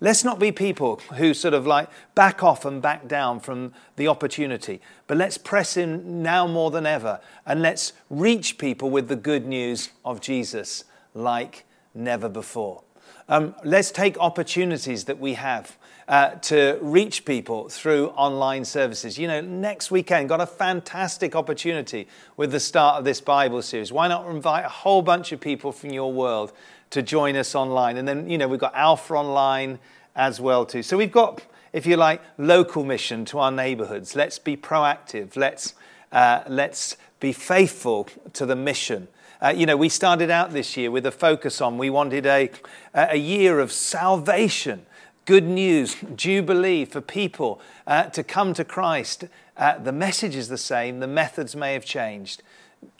Let's 0.00 0.24
not 0.24 0.38
be 0.38 0.52
people 0.52 0.96
who 1.14 1.32
sort 1.32 1.54
of 1.54 1.66
like 1.66 1.88
back 2.14 2.42
off 2.42 2.64
and 2.64 2.82
back 2.82 3.08
down 3.08 3.40
from 3.40 3.72
the 3.96 4.08
opportunity, 4.08 4.80
but 5.06 5.16
let's 5.16 5.38
press 5.38 5.76
in 5.76 6.22
now 6.22 6.46
more 6.46 6.70
than 6.70 6.84
ever 6.84 7.20
and 7.46 7.62
let's 7.62 7.94
reach 8.10 8.58
people 8.58 8.90
with 8.90 9.08
the 9.08 9.16
good 9.16 9.46
news 9.46 9.90
of 10.04 10.20
Jesus 10.20 10.84
like 11.14 11.64
never 11.94 12.28
before. 12.28 12.82
Um, 13.28 13.54
let's 13.64 13.90
take 13.90 14.18
opportunities 14.18 15.04
that 15.04 15.18
we 15.18 15.34
have 15.34 15.76
uh, 16.08 16.30
to 16.36 16.78
reach 16.80 17.24
people 17.24 17.68
through 17.68 18.08
online 18.10 18.64
services. 18.64 19.18
You 19.18 19.26
know, 19.26 19.40
next 19.40 19.90
weekend, 19.90 20.28
got 20.28 20.40
a 20.40 20.46
fantastic 20.46 21.34
opportunity 21.34 22.06
with 22.36 22.52
the 22.52 22.60
start 22.60 22.98
of 22.98 23.04
this 23.04 23.20
Bible 23.20 23.62
series. 23.62 23.92
Why 23.92 24.08
not 24.08 24.28
invite 24.28 24.64
a 24.64 24.68
whole 24.68 25.02
bunch 25.02 25.32
of 25.32 25.40
people 25.40 25.72
from 25.72 25.90
your 25.90 26.12
world 26.12 26.52
to 26.90 27.02
join 27.02 27.36
us 27.36 27.54
online? 27.54 27.96
And 27.96 28.06
then, 28.06 28.30
you 28.30 28.38
know, 28.38 28.46
we've 28.46 28.60
got 28.60 28.74
Alpha 28.74 29.14
Online 29.14 29.78
as 30.14 30.40
well 30.40 30.64
too. 30.64 30.82
So 30.82 30.96
we've 30.96 31.12
got, 31.12 31.42
if 31.72 31.86
you 31.86 31.96
like, 31.96 32.22
local 32.38 32.84
mission 32.84 33.24
to 33.26 33.40
our 33.40 33.50
neighborhoods. 33.50 34.14
Let's 34.14 34.38
be 34.38 34.56
proactive. 34.56 35.36
Let's, 35.36 35.74
uh, 36.12 36.42
let's 36.46 36.96
be 37.18 37.32
faithful 37.32 38.08
to 38.34 38.46
the 38.46 38.56
mission. 38.56 39.08
Uh, 39.42 39.48
you 39.48 39.66
know, 39.66 39.76
we 39.76 39.88
started 39.88 40.30
out 40.30 40.52
this 40.52 40.76
year 40.76 40.90
with 40.90 41.04
a 41.04 41.10
focus 41.10 41.60
on 41.60 41.76
we 41.76 41.90
wanted 41.90 42.26
a, 42.26 42.50
a 42.94 43.16
year 43.16 43.58
of 43.58 43.72
salvation 43.72 44.86
good 45.26 45.44
news, 45.44 45.96
jubilee 46.14 46.84
for 46.84 47.00
people 47.00 47.60
uh, 47.86 48.04
to 48.04 48.22
come 48.22 48.54
to 48.54 48.64
Christ. 48.64 49.24
Uh, 49.56 49.76
the 49.78 49.92
message 49.92 50.36
is 50.36 50.48
the 50.48 50.56
same, 50.56 51.00
the 51.00 51.08
methods 51.08 51.56
may 51.56 51.72
have 51.74 51.84
changed. 51.84 52.42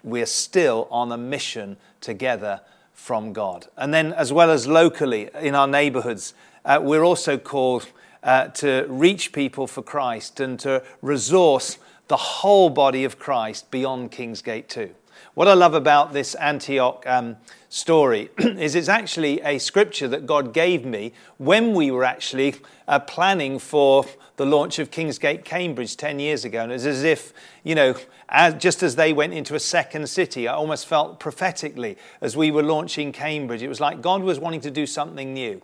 We're 0.02 0.26
still 0.26 0.88
on 0.90 1.12
a 1.12 1.16
mission 1.16 1.76
together 2.00 2.60
from 2.92 3.32
God. 3.32 3.68
And 3.76 3.94
then, 3.94 4.12
as 4.12 4.32
well 4.32 4.50
as 4.50 4.66
locally 4.66 5.30
in 5.40 5.54
our 5.54 5.68
neighborhoods, 5.68 6.34
uh, 6.64 6.80
we're 6.82 7.04
also 7.04 7.38
called 7.38 7.86
uh, 8.22 8.48
to 8.48 8.86
reach 8.88 9.32
people 9.32 9.68
for 9.68 9.82
Christ 9.82 10.40
and 10.40 10.58
to 10.60 10.82
resource 11.00 11.78
the 12.08 12.16
whole 12.16 12.70
body 12.70 13.04
of 13.04 13.18
Christ 13.18 13.70
beyond 13.70 14.10
Kingsgate 14.10 14.66
too. 14.66 14.90
What 15.34 15.48
I 15.48 15.54
love 15.54 15.74
about 15.74 16.12
this 16.12 16.34
Antioch 16.36 17.04
um, 17.06 17.36
story 17.68 18.30
is 18.38 18.74
it's 18.74 18.88
actually 18.88 19.40
a 19.42 19.58
scripture 19.58 20.08
that 20.08 20.26
God 20.26 20.52
gave 20.52 20.84
me 20.84 21.12
when 21.38 21.74
we 21.74 21.90
were 21.90 22.04
actually 22.04 22.54
uh, 22.88 23.00
planning 23.00 23.58
for 23.58 24.06
the 24.36 24.46
launch 24.46 24.78
of 24.78 24.90
Kingsgate 24.90 25.44
Cambridge 25.44 25.96
10 25.96 26.18
years 26.20 26.44
ago. 26.44 26.62
And 26.62 26.72
it's 26.72 26.84
as 26.84 27.02
if, 27.02 27.32
you 27.64 27.74
know, 27.74 27.94
as, 28.28 28.54
just 28.54 28.82
as 28.82 28.96
they 28.96 29.12
went 29.12 29.34
into 29.34 29.54
a 29.54 29.60
second 29.60 30.08
city, 30.08 30.48
I 30.48 30.54
almost 30.54 30.86
felt 30.86 31.20
prophetically 31.20 31.96
as 32.20 32.36
we 32.36 32.50
were 32.50 32.62
launching 32.62 33.12
Cambridge, 33.12 33.62
it 33.62 33.68
was 33.68 33.80
like 33.80 34.00
God 34.00 34.22
was 34.22 34.38
wanting 34.38 34.60
to 34.62 34.70
do 34.70 34.86
something 34.86 35.32
new. 35.32 35.62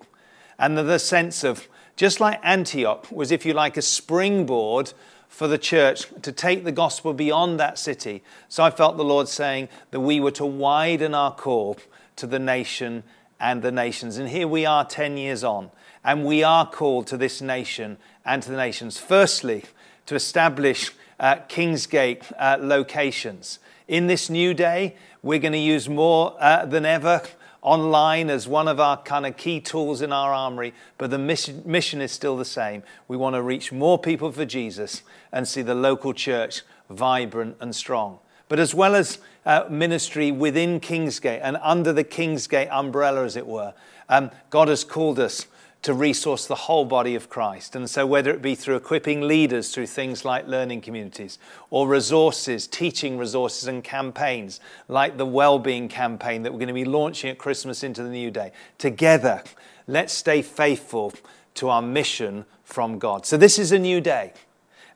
And 0.58 0.76
the, 0.76 0.82
the 0.82 0.98
sense 0.98 1.44
of, 1.44 1.68
just 1.96 2.20
like 2.20 2.40
Antioch 2.42 3.10
was, 3.10 3.30
if 3.30 3.44
you 3.44 3.52
like, 3.52 3.76
a 3.76 3.82
springboard 3.82 4.92
for 5.33 5.49
the 5.49 5.57
church 5.57 6.09
to 6.21 6.31
take 6.31 6.62
the 6.62 6.71
gospel 6.71 7.14
beyond 7.14 7.59
that 7.59 7.79
city. 7.79 8.23
So 8.51 8.62
I 8.62 8.71
felt 8.71 8.99
the 8.99 9.05
Lord 9.05 9.29
saying 9.29 9.71
that 9.90 10.01
we 10.01 10.21
were 10.21 10.31
to 10.33 10.45
widen 10.45 11.14
our 11.14 11.35
call 11.35 11.79
to 12.16 12.27
the 12.27 12.38
nation 12.38 13.03
and 13.40 13.62
the 13.62 13.73
nations. 13.73 14.18
And 14.18 14.29
here 14.29 14.47
we 14.47 14.66
are 14.66 14.85
10 14.85 15.16
years 15.16 15.42
on, 15.42 15.71
and 16.05 16.27
we 16.27 16.45
are 16.45 16.71
called 16.71 17.07
to 17.07 17.16
this 17.16 17.40
nation 17.40 17.97
and 18.27 18.42
to 18.42 18.51
the 18.51 18.59
nations. 18.59 18.99
Firstly, 18.99 19.64
to 20.05 20.14
establish 20.14 20.90
uh, 21.18 21.37
Kingsgate 21.49 22.31
uh, 22.38 22.59
locations. 22.61 23.59
In 23.88 24.09
this 24.09 24.29
new 24.29 24.53
day, 24.53 24.97
we're 25.23 25.38
going 25.38 25.53
to 25.53 25.59
use 25.59 25.88
more 25.88 26.37
uh, 26.40 26.66
than 26.66 26.85
ever 26.85 27.23
online 27.62 28.29
as 28.29 28.48
one 28.48 28.66
of 28.68 28.81
our 28.81 28.96
kind 29.03 29.25
of 29.25 29.37
key 29.37 29.61
tools 29.61 30.03
in 30.03 30.12
our 30.12 30.35
armory, 30.35 30.75
but 30.98 31.11
the 31.11 31.18
mission, 31.18 31.62
mission 31.64 32.01
is 32.01 32.11
still 32.11 32.37
the 32.37 32.44
same. 32.44 32.83
We 33.09 33.16
want 33.16 33.35
to 33.37 33.42
reach 33.42 33.72
more 33.72 33.98
people 33.98 34.33
for 34.33 34.44
Jesus 34.44 35.03
and 35.33 35.46
see 35.46 35.62
the 35.62 35.75
local 35.75 36.12
church 36.12 36.62
vibrant 36.90 37.57
and 37.61 37.75
strong. 37.75 38.18
But 38.48 38.59
as 38.59 38.75
well 38.75 38.94
as 38.94 39.18
uh, 39.46 39.64
ministry 39.70 40.31
within 40.31 40.81
Kingsgate 40.81 41.40
and 41.42 41.57
under 41.62 41.92
the 41.92 42.05
Kingsgate 42.05 42.70
umbrella, 42.70 43.25
as 43.25 43.37
it 43.37 43.46
were, 43.46 43.72
um, 44.09 44.31
God 44.51 44.68
has 44.68 44.85
called 44.85 45.18
us 45.18 45.46
to 45.83 45.92
resource 45.92 46.47
the 46.47 46.55
whole 46.55 46.85
body 46.85 47.16
of 47.16 47.29
Christ. 47.29 47.75
And 47.75 47.90
so, 47.90 48.07
whether 48.07 48.31
it 48.31 48.40
be 48.40 48.55
through 48.55 48.77
equipping 48.77 49.23
leaders 49.23 49.75
through 49.75 49.88
things 49.88 50.25
like 50.25 50.47
learning 50.47 50.81
communities, 50.81 51.38
or 51.71 51.88
resources, 51.88 52.66
teaching 52.66 53.18
resources 53.18 53.66
and 53.66 53.83
campaigns 53.83 54.61
like 54.88 55.16
the 55.16 55.27
well-being 55.27 55.88
campaign 55.88 56.42
that 56.42 56.53
we're 56.53 56.61
going 56.61 56.68
to 56.68 56.75
be 56.75 56.85
launching 56.85 57.31
at 57.31 57.38
Christmas 57.38 57.83
into 57.83 58.03
the 58.03 58.11
new 58.11 58.31
day, 58.31 58.53
together, 58.79 59.42
let's 59.88 60.12
stay 60.12 60.40
faithful 60.40 61.12
to 61.55 61.68
our 61.68 61.83
mission 61.83 62.45
from 62.62 62.99
God. 62.99 63.27
So, 63.27 63.37
this 63.37 63.59
is 63.59 63.73
a 63.73 63.79
new 63.79 64.01
day. 64.01 64.33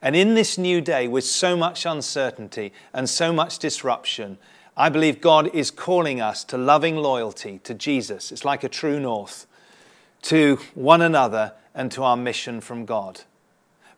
And 0.01 0.14
in 0.14 0.35
this 0.35 0.57
new 0.57 0.81
day, 0.81 1.09
with 1.09 1.25
so 1.25 1.57
much 1.57 1.85
uncertainty 1.85 2.72
and 2.92 3.11
so 3.11 3.33
much 3.33 3.59
disruption, 3.59 4.38
I 4.77 4.88
believe 4.88 5.20
God 5.20 5.53
is 5.53 5.72
calling 5.72 6.20
us 6.20 6.44
to 6.44 6.57
loving 6.57 6.96
loyalty 6.96 7.59
to 7.64 7.75
Jesus. 7.75 8.31
It's 8.31 8.44
like 8.44 8.62
a 8.62 8.68
true 8.68 9.01
north 9.01 9.46
to 10.22 10.59
one 10.74 11.02
another 11.02 11.52
and 11.74 11.90
to 11.92 12.02
our 12.02 12.16
mission 12.16 12.61
from 12.61 12.85
God. 12.85 13.22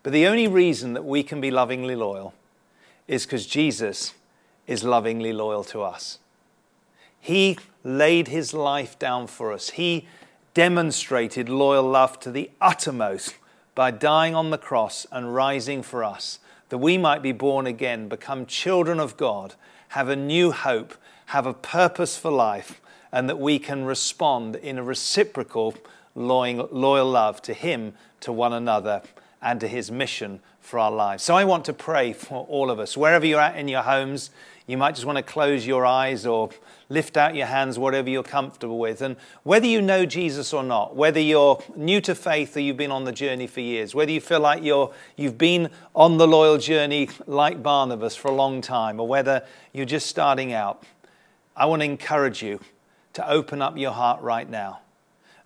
But 0.03 0.13
the 0.13 0.27
only 0.27 0.49
reason 0.49 0.95
that 0.95 1.05
we 1.05 1.23
can 1.23 1.41
be 1.41 1.51
lovingly 1.51 1.97
loyal 1.97 2.35
is 3.07 3.25
because 3.25 3.47
Jesus 3.47 4.15
is 4.67 4.85
lovingly 4.85 5.33
loyal 5.33 5.65
to 5.65 5.83
us. 5.83 6.19
He 7.21 7.59
laid 7.83 8.29
his 8.29 8.55
life 8.55 8.99
down 8.99 9.27
for 9.27 9.53
us. 9.53 9.71
He 9.71 10.07
demonstrated 10.55 11.49
loyal 11.49 11.89
love 11.89 12.21
to 12.21 12.31
the 12.31 12.51
uttermost 12.61 13.37
by 13.75 13.91
dying 13.91 14.35
on 14.35 14.51
the 14.51 14.59
cross 14.59 15.07
and 15.13 15.35
rising 15.35 15.83
for 15.83 16.03
us, 16.03 16.39
that 16.69 16.79
we 16.79 16.99
might 16.99 17.23
be 17.23 17.33
born 17.33 17.67
again, 17.67 18.09
become 18.09 18.45
children 18.45 18.99
of 18.99 19.17
God, 19.17 19.55
have 19.91 20.09
a 20.09 20.17
new 20.17 20.53
hope, 20.53 20.95
have 21.27 21.47
a 21.47 21.55
purpose 21.55 22.19
for 22.19 22.31
life, 22.31 22.81
and 23.13 23.29
that 23.29 23.39
we 23.39 23.59
can 23.59 23.85
respond 23.85 24.57
in 24.57 24.79
a 24.79 24.83
reciprocal 24.83 25.75
loyal, 26.19 27.11
love 27.11 27.41
to 27.43 27.55
Him, 27.55 27.95
to 28.21 28.33
one 28.33 28.53
another, 28.53 29.03
and 29.41 29.61
to 29.61 29.69
His 29.69 29.91
mission 29.91 30.41
for 30.61 30.79
our 30.79 30.91
lives. 30.91 31.23
So 31.23 31.35
I 31.35 31.45
want 31.45 31.65
to 31.67 31.73
pray 31.73 32.13
for 32.13 32.45
all 32.47 32.71
of 32.71 32.79
us. 32.79 32.97
Wherever 32.97 33.25
you're 33.25 33.41
at 33.41 33.57
in 33.57 33.69
your 33.69 33.83
homes, 33.83 34.31
you 34.67 34.77
might 34.77 34.95
just 34.95 35.07
want 35.07 35.17
to 35.17 35.23
close 35.23 35.67
your 35.67 35.87
eyes 35.87 36.27
or 36.27 36.51
lift 36.91 37.17
out 37.17 37.35
your 37.35 37.47
hands, 37.47 37.79
whatever 37.79 38.11
you're 38.11 38.23
comfortable 38.23 38.79
with. 38.79 39.01
And 39.01 39.17
whether 39.43 39.67
you 39.67 39.81
know 39.81 40.05
Jesus 40.05 40.53
or 40.53 40.63
not, 40.63 40.95
whether 40.95 41.21
you're 41.21 41.63
new 41.75 42.03
to 42.03 42.15
faith 42.15 42.55
or 42.55 42.61
you've 42.61 42.77
been 42.77 42.91
on 42.91 43.05
the 43.05 43.13
journey 43.13 43.47
for 43.47 43.61
years, 43.61 43.95
whether 43.95 44.13
you 44.13 44.21
feel 44.21 44.41
like 44.41 44.63
you're, 44.63 44.93
you've 45.17 45.39
been 45.39 45.71
on 45.95 46.19
the 46.19 46.29
loyal 46.29 46.59
journey 46.59 47.09
like 47.27 47.63
Barnabas 47.63 48.15
for 48.15 48.29
a 48.29 48.35
long 48.35 48.61
time, 48.61 49.01
or 49.01 49.09
whether 49.09 49.43
you're 49.73 49.87
just 49.87 50.07
starting 50.07 50.53
out, 50.53 50.83
I 51.57 51.65
want 51.65 51.81
to 51.81 51.87
encourage 51.87 52.43
you 52.43 52.61
to 53.15 53.29
open 53.29 53.63
up 53.63 53.79
your 53.79 53.93
heart 53.93 54.21
right 54.21 54.49
now 54.49 54.81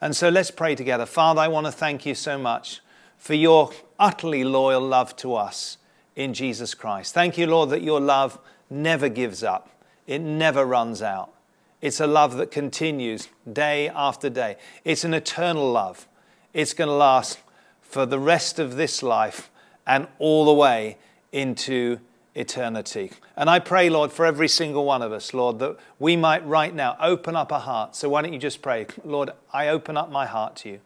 and 0.02 0.16
so 0.16 0.28
let's 0.28 0.50
pray 0.50 0.74
together. 0.74 1.06
Father, 1.06 1.40
I 1.40 1.46
want 1.46 1.66
to 1.66 1.72
thank 1.72 2.04
you 2.04 2.16
so 2.16 2.36
much 2.36 2.80
for 3.18 3.34
your 3.34 3.70
utterly 4.00 4.42
loyal 4.42 4.80
love 4.80 5.14
to 5.18 5.36
us 5.36 5.78
in 6.16 6.34
Jesus 6.34 6.74
Christ. 6.74 7.14
Thank 7.14 7.38
you, 7.38 7.46
Lord, 7.46 7.70
that 7.70 7.82
your 7.82 8.00
love 8.00 8.36
never 8.68 9.08
gives 9.08 9.44
up, 9.44 9.70
it 10.08 10.18
never 10.18 10.64
runs 10.64 11.02
out. 11.02 11.32
It's 11.80 12.00
a 12.00 12.06
love 12.08 12.36
that 12.36 12.50
continues 12.50 13.28
day 13.50 13.88
after 13.88 14.28
day. 14.28 14.56
It's 14.84 15.04
an 15.04 15.14
eternal 15.14 15.70
love. 15.70 16.08
It's 16.52 16.74
going 16.74 16.88
to 16.88 16.94
last 16.94 17.38
for 17.80 18.04
the 18.04 18.18
rest 18.18 18.58
of 18.58 18.76
this 18.76 19.02
life 19.04 19.50
and 19.86 20.08
all 20.18 20.44
the 20.44 20.52
way 20.52 20.98
into 21.30 21.98
eternity. 22.34 23.12
And 23.36 23.50
I 23.50 23.58
pray, 23.58 23.90
Lord, 23.90 24.12
for 24.12 24.24
every 24.24 24.48
single 24.48 24.84
one 24.84 25.02
of 25.02 25.12
us, 25.12 25.34
Lord, 25.34 25.58
that 25.58 25.76
we 25.98 26.16
might 26.16 26.46
right 26.46 26.74
now 26.74 26.96
open 27.00 27.36
up 27.36 27.52
our 27.52 27.60
hearts. 27.60 27.98
So 27.98 28.08
why 28.08 28.22
don't 28.22 28.32
you 28.32 28.38
just 28.38 28.62
pray, 28.62 28.86
Lord, 29.04 29.30
I 29.52 29.68
open 29.68 29.96
up 29.96 30.10
my 30.10 30.26
heart 30.26 30.56
to 30.56 30.70
you. 30.70 30.80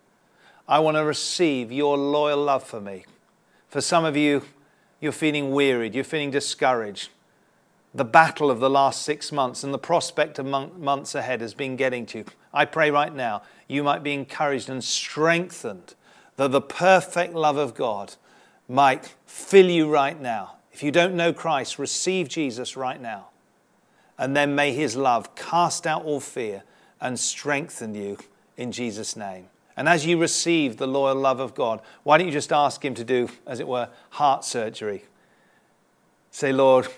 I 0.68 0.80
want 0.80 0.96
to 0.96 1.04
receive 1.04 1.70
your 1.70 1.96
loyal 1.96 2.42
love 2.42 2.64
for 2.64 2.80
me. 2.80 3.04
For 3.68 3.80
some 3.80 4.04
of 4.04 4.16
you, 4.16 4.42
you're 5.00 5.12
feeling 5.12 5.52
wearied, 5.52 5.94
you're 5.94 6.04
feeling 6.04 6.30
discouraged. 6.30 7.10
The 7.94 8.04
battle 8.04 8.50
of 8.50 8.60
the 8.60 8.68
last 8.68 9.02
six 9.02 9.30
months 9.30 9.62
and 9.62 9.72
the 9.72 9.78
prospect 9.78 10.38
of 10.38 10.46
months 10.46 11.14
ahead 11.14 11.40
has 11.40 11.54
been 11.54 11.76
getting 11.76 12.04
to 12.06 12.18
you. 12.18 12.24
I 12.52 12.64
pray 12.64 12.90
right 12.90 13.14
now 13.14 13.42
you 13.68 13.82
might 13.82 14.02
be 14.02 14.12
encouraged 14.12 14.68
and 14.68 14.82
strengthened 14.82 15.94
that 16.36 16.50
the 16.50 16.60
perfect 16.60 17.34
love 17.34 17.56
of 17.56 17.74
God 17.74 18.14
might 18.68 19.14
fill 19.26 19.70
you 19.70 19.88
right 19.90 20.20
now 20.20 20.55
if 20.76 20.82
you 20.82 20.92
don't 20.92 21.14
know 21.14 21.32
Christ, 21.32 21.78
receive 21.78 22.28
Jesus 22.28 22.76
right 22.76 23.00
now. 23.00 23.28
And 24.18 24.36
then 24.36 24.54
may 24.54 24.74
his 24.74 24.94
love 24.94 25.34
cast 25.34 25.86
out 25.86 26.04
all 26.04 26.20
fear 26.20 26.64
and 27.00 27.18
strengthen 27.18 27.94
you 27.94 28.18
in 28.58 28.72
Jesus' 28.72 29.16
name. 29.16 29.46
And 29.74 29.88
as 29.88 30.04
you 30.04 30.20
receive 30.20 30.76
the 30.76 30.86
loyal 30.86 31.14
love 31.14 31.40
of 31.40 31.54
God, 31.54 31.80
why 32.02 32.18
don't 32.18 32.26
you 32.26 32.32
just 32.32 32.52
ask 32.52 32.84
him 32.84 32.92
to 32.92 33.04
do, 33.04 33.30
as 33.46 33.58
it 33.58 33.66
were, 33.66 33.88
heart 34.10 34.44
surgery? 34.44 35.04
Say, 36.30 36.52
Lord, 36.52 36.88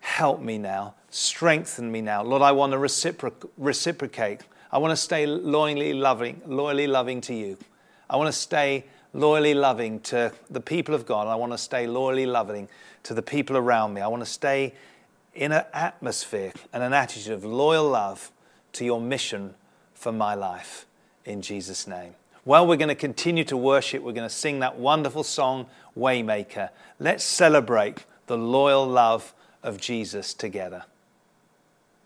help 0.00 0.40
me 0.40 0.58
now, 0.58 0.94
strengthen 1.10 1.92
me 1.92 2.00
now. 2.00 2.24
Lord, 2.24 2.42
I 2.42 2.50
want 2.50 2.72
to 2.72 2.78
reciproc- 2.78 3.48
reciprocate. 3.56 4.40
I 4.72 4.78
want 4.78 4.90
to 4.90 4.96
stay 4.96 5.24
loyally 5.24 5.92
loving, 5.92 6.42
loyally 6.46 6.88
loving 6.88 7.20
to 7.20 7.34
you. 7.34 7.56
I 8.10 8.16
want 8.16 8.26
to 8.26 8.36
stay 8.36 8.86
loyally 9.12 9.54
loving 9.54 10.00
to 10.00 10.32
the 10.50 10.60
people 10.60 10.94
of 10.94 11.06
God. 11.06 11.26
I 11.26 11.34
want 11.34 11.52
to 11.52 11.58
stay 11.58 11.86
loyally 11.86 12.26
loving 12.26 12.68
to 13.04 13.14
the 13.14 13.22
people 13.22 13.56
around 13.56 13.94
me. 13.94 14.00
I 14.00 14.08
want 14.08 14.22
to 14.22 14.30
stay 14.30 14.74
in 15.34 15.52
an 15.52 15.64
atmosphere 15.72 16.52
and 16.72 16.82
an 16.82 16.92
attitude 16.92 17.32
of 17.32 17.44
loyal 17.44 17.88
love 17.88 18.30
to 18.72 18.84
your 18.84 19.00
mission 19.00 19.54
for 19.94 20.12
my 20.12 20.34
life 20.34 20.86
in 21.24 21.42
Jesus' 21.42 21.86
name. 21.86 22.14
Well, 22.44 22.66
we're 22.66 22.76
going 22.76 22.88
to 22.88 22.94
continue 22.94 23.44
to 23.44 23.56
worship. 23.56 24.02
We're 24.02 24.12
going 24.12 24.28
to 24.28 24.34
sing 24.34 24.60
that 24.60 24.78
wonderful 24.78 25.22
song, 25.22 25.66
Waymaker. 25.96 26.70
Let's 26.98 27.24
celebrate 27.24 28.04
the 28.26 28.38
loyal 28.38 28.86
love 28.86 29.34
of 29.62 29.80
Jesus 29.80 30.32
together. 30.32 30.84